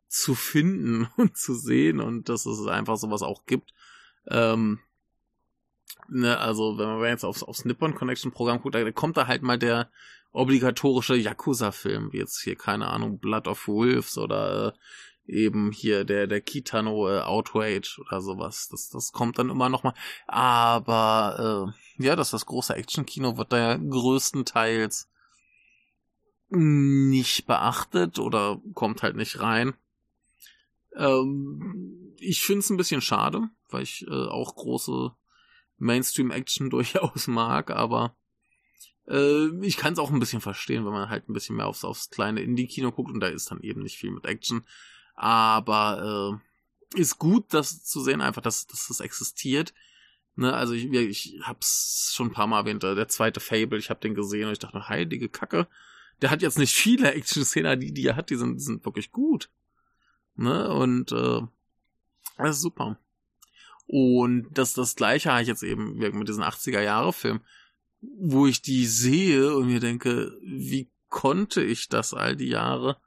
[0.07, 3.71] zu finden und zu sehen und dass es einfach sowas auch gibt.
[4.27, 4.79] Ähm,
[6.07, 9.41] ne, also wenn man jetzt aufs, aufs Nippon Connection Programm guckt, da kommt da halt
[9.41, 9.89] mal der
[10.35, 14.75] obligatorische Yakuza-Film, wie jetzt hier, keine Ahnung, Blood of Wolves oder
[15.27, 18.67] äh, eben hier der, der Kitano äh, Outrage oder sowas.
[18.69, 19.93] Das, das kommt dann immer noch mal.
[20.27, 25.09] Aber äh, ja, das, das große Action-Kino wird da ja größtenteils
[26.49, 29.73] nicht beachtet oder kommt halt nicht rein.
[30.95, 35.11] Ähm, ich finde es ein bisschen schade, weil ich äh, auch große
[35.77, 38.15] Mainstream-Action durchaus mag, aber
[39.07, 42.09] ich kann es auch ein bisschen verstehen, wenn man halt ein bisschen mehr aufs, aufs
[42.09, 44.65] kleine Indie-Kino guckt und da ist dann eben nicht viel mit Action.
[45.13, 46.41] Aber
[46.93, 49.73] äh, ist gut, das zu sehen, einfach, dass, dass das existiert.
[50.35, 54.01] Ne, also ich, ich hab's schon ein paar Mal erwähnt, der zweite Fable, ich hab
[54.01, 55.67] den gesehen und ich dachte, heilige Kacke,
[56.21, 59.11] der hat jetzt nicht viele Action-Szenen, die, die er hat, die sind, die sind wirklich
[59.11, 59.49] gut.
[60.35, 60.69] Ne?
[60.73, 61.41] Und äh,
[62.37, 62.99] das ist super.
[63.87, 67.41] Und das, das gleiche habe ich jetzt eben mit diesen 80er-Jahre-Filmen,
[68.17, 72.97] wo ich die sehe und mir denke, wie konnte ich das all die Jahre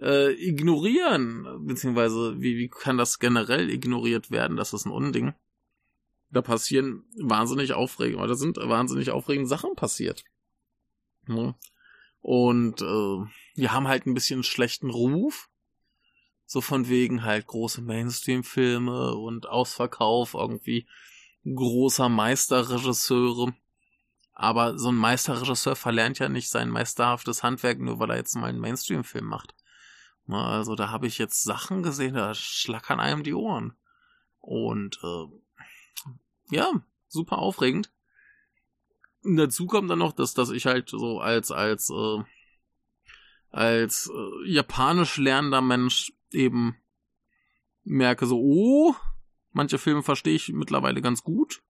[0.00, 1.66] äh, ignorieren?
[1.66, 4.56] Beziehungsweise, wie, wie kann das generell ignoriert werden?
[4.56, 5.34] Das ist ein Unding.
[6.30, 10.24] Da passieren wahnsinnig aufregende, oder sind wahnsinnig aufregende Sachen passiert.
[11.26, 11.54] Ne?
[12.20, 13.24] Und äh,
[13.54, 15.48] wir haben halt ein bisschen schlechten Ruf.
[16.44, 20.86] So von wegen halt große Mainstream-Filme und Ausverkauf irgendwie
[21.44, 23.54] großer Meisterregisseure.
[24.40, 28.46] Aber so ein Meisterregisseur verlernt ja nicht sein meisterhaftes Handwerk, nur weil er jetzt mal
[28.46, 29.52] einen Mainstream-Film macht.
[30.28, 33.76] Also da habe ich jetzt Sachen gesehen, da schlackern einem die Ohren.
[34.38, 36.70] Und äh, ja,
[37.08, 37.92] super aufregend.
[39.24, 42.22] Und dazu kommt dann noch, dass, dass ich halt so als, als, äh,
[43.50, 46.76] als äh, japanisch lernender Mensch eben
[47.82, 48.94] merke so, oh,
[49.50, 51.60] manche Filme verstehe ich mittlerweile ganz gut,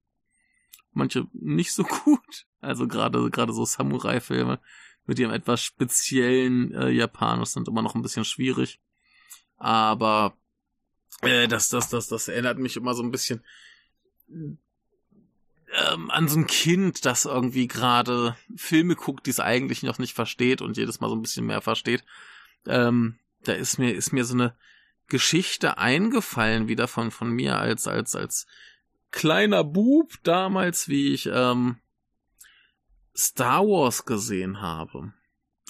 [0.98, 2.46] manche nicht so gut.
[2.60, 4.60] Also gerade gerade so Samurai-Filme
[5.06, 8.80] mit ihrem etwas speziellen äh, Japanisch sind immer noch ein bisschen schwierig.
[9.56, 10.36] Aber
[11.22, 13.42] äh, das, das, das, das erinnert mich immer so ein bisschen
[14.28, 20.14] ähm, an so ein Kind, das irgendwie gerade Filme guckt, die es eigentlich noch nicht
[20.14, 22.04] versteht und jedes Mal so ein bisschen mehr versteht.
[22.66, 24.54] Ähm, da ist mir ist mir so eine
[25.08, 28.46] Geschichte eingefallen wieder von von mir als als als
[29.10, 31.78] kleiner Bub damals, wie ich ähm,
[33.16, 35.12] Star Wars gesehen habe.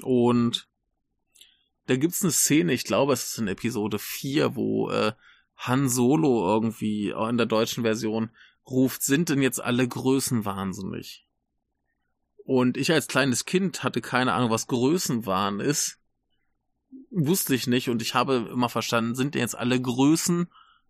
[0.02, 0.68] Und
[1.86, 5.12] da gibt's eine Szene, ich glaube, es ist in Episode 4, wo äh,
[5.56, 8.30] Han Solo irgendwie in der deutschen Version
[8.66, 11.26] ruft, sind denn jetzt alle Größen wahnsinnig?
[12.44, 15.98] Und ich als kleines Kind hatte keine Ahnung, was Größenwahn ist.
[17.10, 20.48] Wusste ich nicht und ich habe immer verstanden, sind denn jetzt alle Größen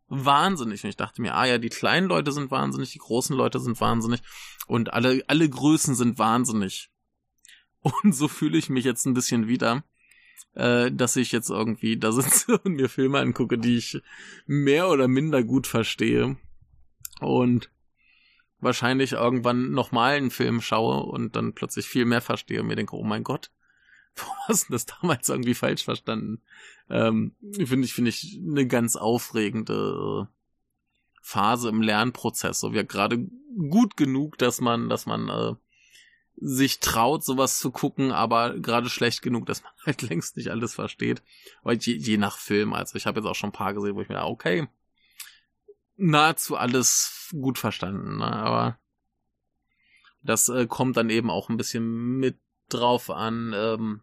[0.09, 0.83] wahnsinnig.
[0.85, 3.81] Und ich dachte mir, ah ja, die kleinen Leute sind wahnsinnig, die großen Leute sind
[3.81, 4.21] wahnsinnig
[4.67, 6.91] und alle, alle Größen sind wahnsinnig.
[8.03, 9.85] Und so fühle ich mich jetzt ein bisschen wieder,
[10.55, 14.03] äh, dass ich jetzt irgendwie da sitze und mir Filme angucke, die ich
[14.47, 16.37] mehr oder minder gut verstehe.
[17.21, 17.71] Und
[18.59, 22.97] wahrscheinlich irgendwann nochmal einen Film schaue und dann plötzlich viel mehr verstehe und mir denke,
[22.97, 23.53] oh mein Gott,
[24.49, 26.43] du das damals irgendwie falsch verstanden?
[26.91, 30.29] Ähm, finde ich, finde ich eine ganz aufregende
[31.21, 32.61] Phase im Lernprozess.
[32.61, 33.27] So, wir gerade
[33.71, 35.55] gut genug, dass man, dass man äh,
[36.41, 40.75] sich traut, sowas zu gucken, aber gerade schlecht genug, dass man halt längst nicht alles
[40.75, 41.23] versteht.
[41.63, 44.01] Weil je, je nach Film, also ich habe jetzt auch schon ein paar gesehen, wo
[44.01, 44.69] ich mir, okay,
[45.97, 48.33] nahezu alles gut verstanden, ne?
[48.33, 48.79] aber
[50.23, 52.39] das äh, kommt dann eben auch ein bisschen mit
[52.69, 54.03] drauf an, ähm,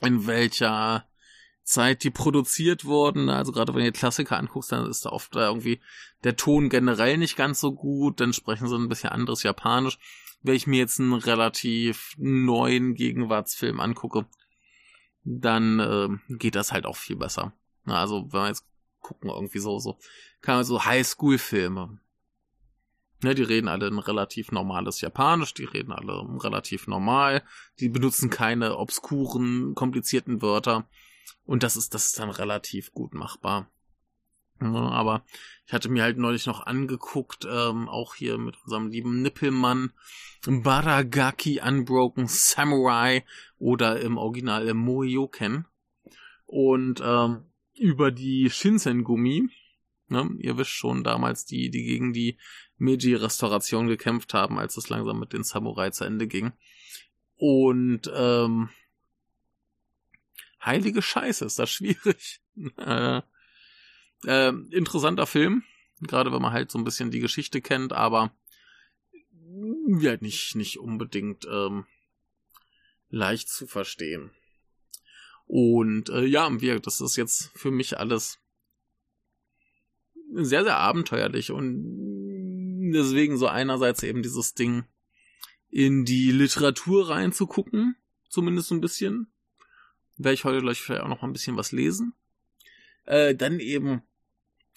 [0.00, 1.06] in welcher
[1.62, 3.28] Zeit die produziert wurden.
[3.28, 5.80] Also gerade wenn ihr Klassiker anguckst, dann ist da oft irgendwie
[6.24, 9.98] der Ton generell nicht ganz so gut, dann sprechen sie ein bisschen anderes Japanisch.
[10.40, 14.26] Wenn ich mir jetzt einen relativ neuen Gegenwartsfilm angucke,
[15.24, 17.52] dann äh, geht das halt auch viel besser.
[17.84, 18.64] Also wenn wir jetzt
[19.00, 19.98] gucken, irgendwie so, so,
[20.40, 21.98] kann man so Highschool-Filme.
[23.20, 27.42] Ne, die reden alle ein relativ normales Japanisch, die reden alle relativ normal,
[27.80, 30.88] die benutzen keine obskuren, komplizierten Wörter.
[31.44, 33.68] Und das ist, das ist dann relativ gut machbar.
[34.60, 35.24] Ja, aber
[35.66, 39.92] ich hatte mir halt neulich noch angeguckt, ähm, auch hier mit unserem lieben Nippelmann,
[40.46, 43.24] Baragaki Unbroken Samurai
[43.58, 45.66] oder im Original Moyoken.
[46.46, 47.44] Und ähm,
[47.74, 49.48] über die Shinsengumi,
[50.08, 52.36] ne, ihr wisst schon damals, die, die gegen die
[52.78, 56.52] Meiji-Restauration gekämpft haben, als es langsam mit den Samurai zu Ende ging.
[57.36, 58.70] Und ähm,
[60.64, 62.40] heilige Scheiße, ist das schwierig.
[62.78, 63.22] äh,
[64.24, 65.64] äh, interessanter Film,
[66.00, 68.32] gerade wenn man halt so ein bisschen die Geschichte kennt, aber
[70.00, 71.86] ja, nicht, nicht unbedingt ähm,
[73.10, 74.30] leicht zu verstehen.
[75.46, 78.38] Und äh, ja, wir, das ist jetzt für mich alles
[80.34, 82.17] sehr, sehr abenteuerlich und
[82.92, 84.84] deswegen so einerseits eben dieses Ding
[85.70, 87.96] in die Literatur reinzugucken,
[88.28, 89.28] zumindest ein bisschen.
[90.16, 92.14] Werde ich heute gleich vielleicht auch noch mal ein bisschen was lesen.
[93.04, 94.02] Äh, dann eben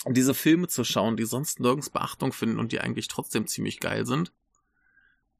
[0.07, 4.05] diese Filme zu schauen, die sonst nirgends Beachtung finden und die eigentlich trotzdem ziemlich geil
[4.05, 4.33] sind.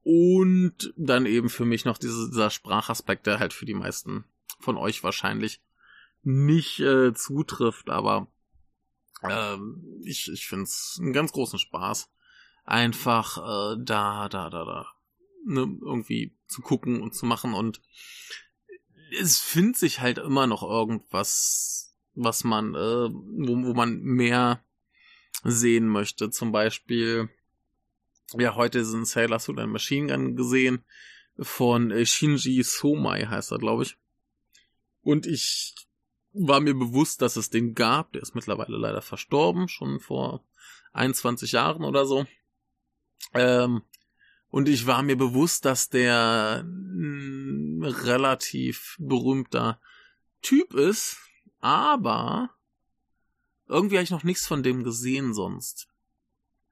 [0.03, 4.25] Und dann eben für mich noch diese, dieser Sprachaspekt, der halt für die meisten
[4.59, 5.61] von euch wahrscheinlich
[6.23, 8.27] nicht äh, zutrifft, aber
[9.23, 12.09] ähm, ich, ich finde es einen ganz großen Spaß,
[12.63, 14.87] einfach äh, da, da, da, da
[15.45, 17.81] ne, irgendwie zu gucken und zu machen und
[19.19, 24.63] es findet sich halt immer noch irgendwas, was man, äh, wo, wo man mehr
[25.43, 26.29] sehen möchte.
[26.29, 27.29] Zum Beispiel,
[28.37, 30.83] ja, heute sind Sailor Suit and Machine Gun gesehen
[31.39, 33.97] von äh, Shinji Somai heißt er, glaube ich.
[35.01, 35.75] Und ich
[36.33, 38.13] war mir bewusst, dass es den gab.
[38.13, 40.43] Der ist mittlerweile leider verstorben, schon vor
[40.93, 42.25] 21 Jahren oder so.
[43.33, 43.81] Ähm,
[44.49, 49.79] und ich war mir bewusst, dass der ein relativ berühmter
[50.41, 51.17] Typ ist,
[51.59, 52.49] aber
[53.67, 55.87] irgendwie habe ich noch nichts von dem gesehen sonst.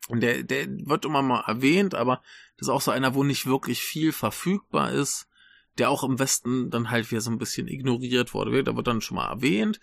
[0.08, 2.22] Und der, der wird immer mal erwähnt, aber
[2.58, 5.30] das ist auch so einer, wo nicht wirklich viel verfügbar ist
[5.80, 8.64] der auch im Westen dann halt wieder so ein bisschen ignoriert wurde.
[8.64, 9.80] Da wird dann schon mal erwähnt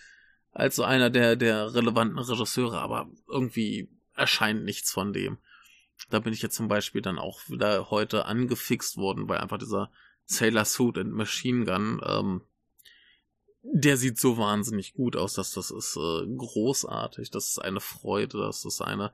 [0.53, 5.39] als so einer der, der relevanten Regisseure, aber irgendwie erscheint nichts von dem.
[6.11, 9.91] Da bin ich jetzt zum Beispiel dann auch wieder heute angefixt worden, weil einfach dieser
[10.25, 12.43] Sailor Suit and Machine Gun, ähm,
[13.63, 18.39] der sieht so wahnsinnig gut aus, dass das ist äh, großartig, das ist eine Freude,
[18.39, 19.13] das ist eine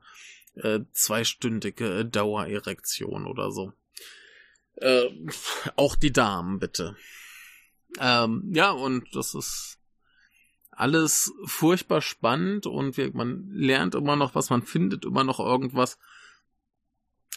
[0.55, 3.73] äh, zweistündige Dauererektion oder so.
[4.75, 5.09] Äh,
[5.75, 6.95] auch die Damen, bitte.
[7.99, 9.79] Ähm, ja, und das ist
[10.71, 15.99] alles furchtbar spannend und man lernt immer noch was, man findet immer noch irgendwas.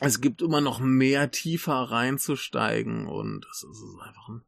[0.01, 4.43] Es gibt immer noch mehr tiefer reinzusteigen und es ist einfach ein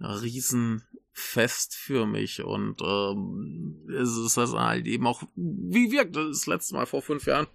[0.00, 6.74] Riesenfest für mich und ähm, es ist das halt eben auch, wie wirkt das letzte
[6.74, 7.46] Mal vor fünf Jahren,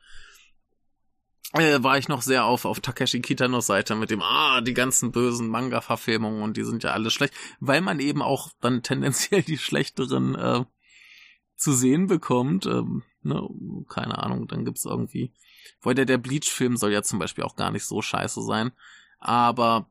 [1.54, 5.12] äh, war ich noch sehr auf, auf Takeshi Kitanos Seite mit dem, ah, die ganzen
[5.12, 9.58] bösen Manga-Verfilmungen und die sind ja alle schlecht, weil man eben auch dann tendenziell die
[9.58, 10.66] schlechteren äh,
[11.56, 12.66] zu sehen bekommt.
[12.66, 13.48] Ähm, ne,
[13.90, 15.34] keine Ahnung, dann gibt's irgendwie,
[15.86, 18.72] der, der Bleach-Film soll ja zum Beispiel auch gar nicht so scheiße sein,
[19.20, 19.90] aber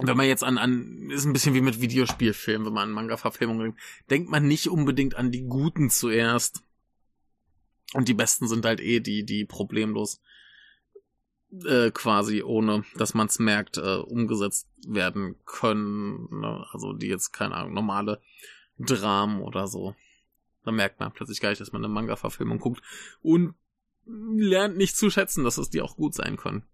[0.00, 3.62] wenn man jetzt an, an, ist ein bisschen wie mit Videospielfilmen, wenn man an Manga-Verfilmungen
[3.62, 6.62] denkt, denkt man nicht unbedingt an die Guten zuerst
[7.92, 10.20] Und die besten sind halt eh die, die problemlos
[11.64, 16.40] äh, quasi ohne, dass man es merkt, äh, umgesetzt werden können.
[16.40, 16.66] Ne?
[16.72, 18.20] Also die jetzt, keine Ahnung, normale
[18.78, 19.94] Dramen oder so.
[20.64, 22.82] Da merkt man plötzlich gar nicht, dass man eine Manga-Verfilmung guckt
[23.22, 23.54] und
[24.06, 26.64] lernt nicht zu schätzen, dass es die auch gut sein können.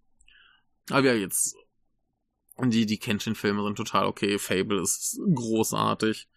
[0.90, 1.56] Aber ja, jetzt
[2.62, 4.38] die, die Kenshin-Filme sind total okay.
[4.38, 6.28] Fable ist großartig.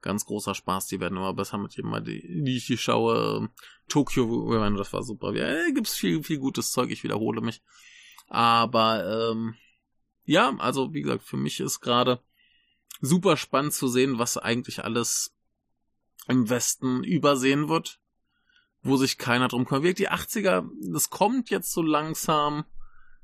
[0.00, 0.86] Ganz großer Spaß.
[0.88, 3.50] Die werden immer besser mit jedem die, die ich hier schaue.
[3.88, 5.34] Tokyo das war super.
[5.34, 6.90] Ja, gibt's viel, viel gutes Zeug.
[6.90, 7.62] Ich wiederhole mich.
[8.28, 9.54] Aber, ähm,
[10.24, 12.20] ja, also, wie gesagt, für mich ist gerade
[13.00, 15.34] super spannend zu sehen, was eigentlich alles
[16.28, 18.00] im Westen übersehen wird.
[18.82, 19.98] Wo sich keiner drum kümmert.
[19.98, 22.64] Die 80er, das kommt jetzt so langsam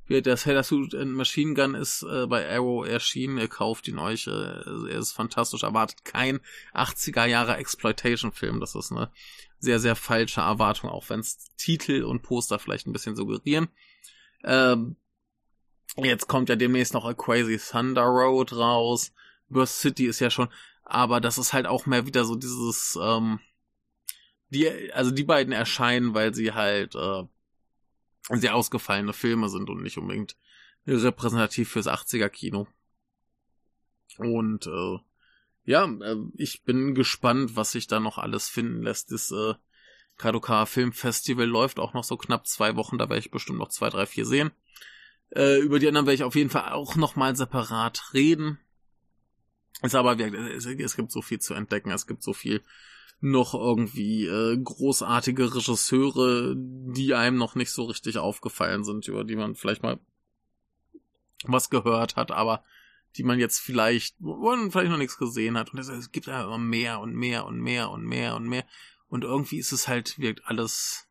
[0.08, 3.38] der Sailor Suit and Machine Gun ist äh, bei Arrow erschienen.
[3.38, 4.26] Ihr kauft ihn euch.
[4.26, 5.62] Äh, er ist fantastisch.
[5.62, 6.40] Erwartet kein
[6.74, 8.58] 80er Jahre Exploitation-Film.
[8.60, 9.10] Das ist eine
[9.58, 13.68] sehr, sehr falsche Erwartung, auch wenn es Titel und Poster vielleicht ein bisschen suggerieren.
[14.44, 14.96] Ähm,
[15.96, 19.12] jetzt kommt ja demnächst noch A Crazy Thunder Road raus.
[19.50, 20.48] Burst City ist ja schon,
[20.84, 23.40] aber das ist halt auch mehr wieder so dieses, ähm,
[24.50, 27.24] die, also die beiden erscheinen, weil sie halt äh,
[28.30, 30.36] sehr ausgefallene Filme sind und nicht unbedingt
[30.86, 32.66] repräsentativ fürs 80er Kino.
[34.16, 34.98] Und äh,
[35.64, 39.12] ja, äh, ich bin gespannt, was sich da noch alles finden lässt.
[39.12, 39.54] Das äh,
[40.16, 43.68] Kadokawa Film Festival läuft auch noch so knapp zwei Wochen, da werde ich bestimmt noch
[43.68, 44.50] zwei, drei, vier sehen.
[45.30, 48.58] Äh, über die anderen werde ich auf jeden Fall auch nochmal separat reden.
[49.82, 52.62] Ist aber, es gibt so viel zu entdecken, es gibt so viel
[53.20, 59.36] noch irgendwie äh, großartige Regisseure, die einem noch nicht so richtig aufgefallen sind, über die
[59.36, 59.98] man vielleicht mal
[61.44, 62.62] was gehört hat, aber
[63.16, 65.72] die man jetzt vielleicht, wo man vielleicht noch nichts gesehen hat.
[65.72, 68.64] Und es, gibt ja immer mehr und mehr und mehr und mehr und mehr.
[69.08, 71.08] Und irgendwie ist es halt, wirkt alles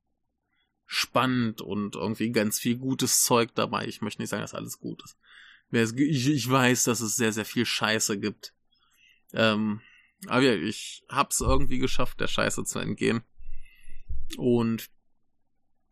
[0.85, 3.85] spannend und irgendwie ganz viel gutes Zeug dabei.
[3.87, 5.17] Ich möchte nicht sagen, dass alles gut ist.
[5.97, 8.53] Ich weiß, dass es sehr, sehr viel Scheiße gibt.
[9.33, 9.81] Ähm,
[10.25, 13.23] aber ja, ich hab's irgendwie geschafft, der Scheiße zu entgehen.
[14.37, 14.89] Und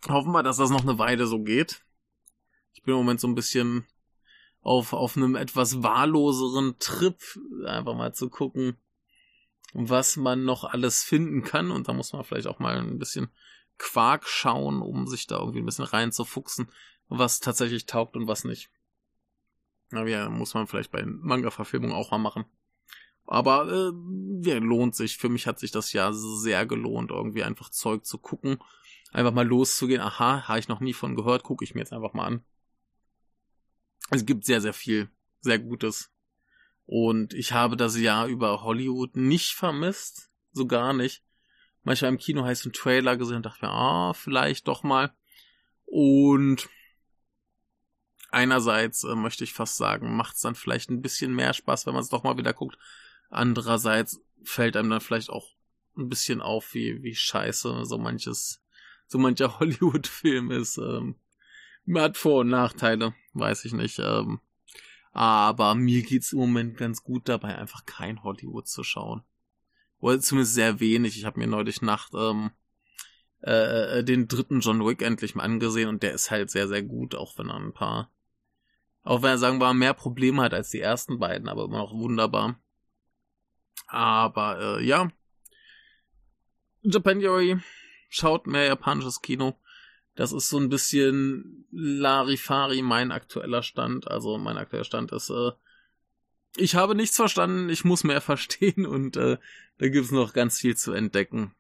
[0.08, 1.86] hoffen wir, dass das noch eine Weile so geht.
[2.74, 3.86] Ich bin im Moment so ein bisschen
[4.62, 7.22] auf, auf einem etwas wahlloseren Trip,
[7.66, 8.78] einfach mal zu gucken,
[9.74, 11.72] was man noch alles finden kann.
[11.72, 13.30] Und da muss man vielleicht auch mal ein bisschen
[13.78, 16.70] Quark schauen, um sich da irgendwie ein bisschen reinzufuchsen,
[17.08, 18.70] was tatsächlich taugt und was nicht.
[19.92, 22.46] Aber ja, muss man vielleicht bei Manga-Verfilmungen auch mal machen.
[23.28, 25.18] Aber äh, ja, lohnt sich.
[25.18, 28.60] Für mich hat sich das ja sehr gelohnt, irgendwie einfach Zeug zu gucken.
[29.12, 30.02] Einfach mal loszugehen.
[30.02, 32.46] Aha, habe ich noch nie von gehört, gucke ich mir jetzt einfach mal an.
[34.12, 35.10] Es gibt sehr, sehr viel,
[35.42, 36.12] sehr Gutes.
[36.86, 40.30] Und ich habe das Jahr über Hollywood nicht vermisst.
[40.52, 41.24] So gar nicht.
[41.84, 45.14] Manchmal im Kino heißt ein Trailer gesehen und dachte mir, ah, vielleicht doch mal.
[45.86, 46.70] Und
[48.30, 51.94] einerseits äh, möchte ich fast sagen, macht es dann vielleicht ein bisschen mehr Spaß, wenn
[51.94, 52.78] man es doch mal wieder guckt,
[53.36, 55.50] Andererseits fällt einem dann vielleicht auch
[55.98, 58.62] ein bisschen auf, wie, wie scheiße so manches,
[59.08, 60.78] so mancher Hollywood-Film ist.
[60.78, 61.16] Ähm,
[61.96, 64.00] hat Vor- und Nachteile, weiß ich nicht.
[64.00, 64.40] Ähm,
[65.12, 69.24] aber mir geht's im Moment ganz gut dabei, einfach kein Hollywood zu schauen.
[70.00, 71.18] Oder zumindest sehr wenig.
[71.18, 72.52] Ich habe mir neulich Nacht ähm,
[73.42, 77.16] äh, den dritten John Wick endlich mal angesehen und der ist halt sehr, sehr gut,
[77.16, 78.12] auch wenn er ein paar,
[79.04, 81.94] auch wenn er sagen wir mehr Probleme hat als die ersten beiden, aber immer noch
[81.94, 82.60] wunderbar.
[83.88, 85.10] Aber äh, ja.
[86.82, 87.58] Japanuary
[88.10, 89.60] schaut mehr japanisches Kino.
[90.16, 94.08] Das ist so ein bisschen Larifari mein aktueller Stand.
[94.10, 95.52] Also mein aktueller Stand ist, äh,
[96.58, 99.38] ich habe nichts verstanden, ich muss mehr verstehen und äh,
[99.78, 101.54] da gibt es noch ganz viel zu entdecken.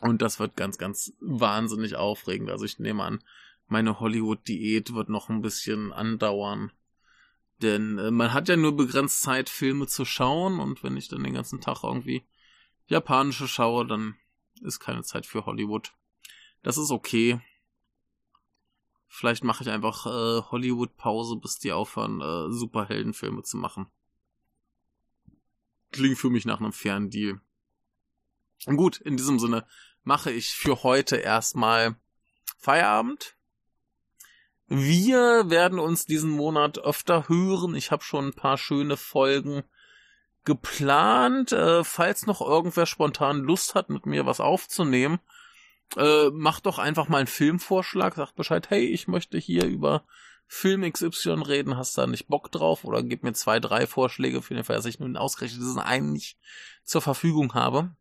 [0.00, 2.50] Und das wird ganz, ganz wahnsinnig aufregend.
[2.50, 3.22] Also ich nehme an,
[3.66, 6.72] meine Hollywood-Diät wird noch ein bisschen andauern.
[7.62, 11.22] Denn äh, man hat ja nur begrenzt Zeit, Filme zu schauen und wenn ich dann
[11.22, 12.24] den ganzen Tag irgendwie
[12.86, 14.16] japanische schaue, dann
[14.60, 15.92] ist keine Zeit für Hollywood.
[16.62, 17.40] Das ist okay.
[19.08, 23.86] Vielleicht mache ich einfach äh, Hollywood-Pause, bis die aufhören, äh, Superheldenfilme zu machen.
[25.90, 27.40] Klingt für mich nach einem fairen Deal.
[28.64, 29.66] gut, in diesem Sinne
[30.02, 31.96] mache ich für heute erstmal
[32.58, 33.36] Feierabend.
[34.68, 37.74] Wir werden uns diesen Monat öfter hören.
[37.74, 39.64] Ich habe schon ein paar schöne Folgen
[40.44, 41.52] geplant.
[41.52, 45.20] Äh, falls noch irgendwer spontan Lust hat, mit mir was aufzunehmen,
[45.96, 48.14] äh, macht doch einfach mal einen Filmvorschlag.
[48.14, 50.04] Sagt Bescheid, hey, ich möchte hier über
[50.46, 51.76] Film XY reden.
[51.76, 52.84] Hast da nicht Bock drauf?
[52.84, 56.12] Oder gib mir zwei, drei Vorschläge für den Fall, dass ich nun ausgerechnet diesen einen
[56.12, 56.38] nicht
[56.84, 57.94] zur Verfügung habe.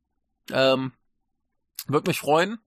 [0.51, 0.93] Ähm,
[1.87, 2.59] Würde mich freuen.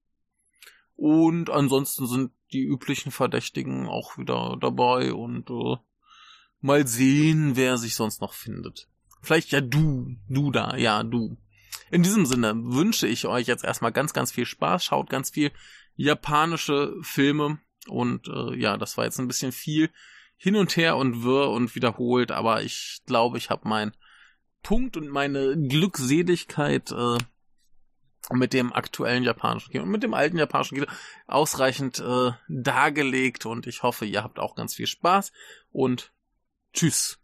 [0.96, 5.76] Und ansonsten sind die üblichen Verdächtigen auch wieder dabei und äh,
[6.60, 8.88] mal sehen, wer sich sonst noch findet.
[9.20, 11.36] Vielleicht ja du, du da, ja du.
[11.90, 14.84] In diesem Sinne wünsche ich euch jetzt erstmal ganz, ganz viel Spaß.
[14.84, 15.50] Schaut ganz viel
[15.96, 19.90] japanische Filme und äh, ja, das war jetzt ein bisschen viel
[20.36, 23.92] hin und her und wirr und wiederholt, aber ich glaube, ich habe meinen
[24.62, 27.18] Punkt und meine Glückseligkeit äh,
[28.32, 30.86] mit dem aktuellen japanischen Kino und mit dem alten japanischen Kino
[31.26, 35.32] ausreichend äh, dargelegt und ich hoffe, ihr habt auch ganz viel Spaß
[35.72, 36.12] und
[36.72, 37.18] tschüss.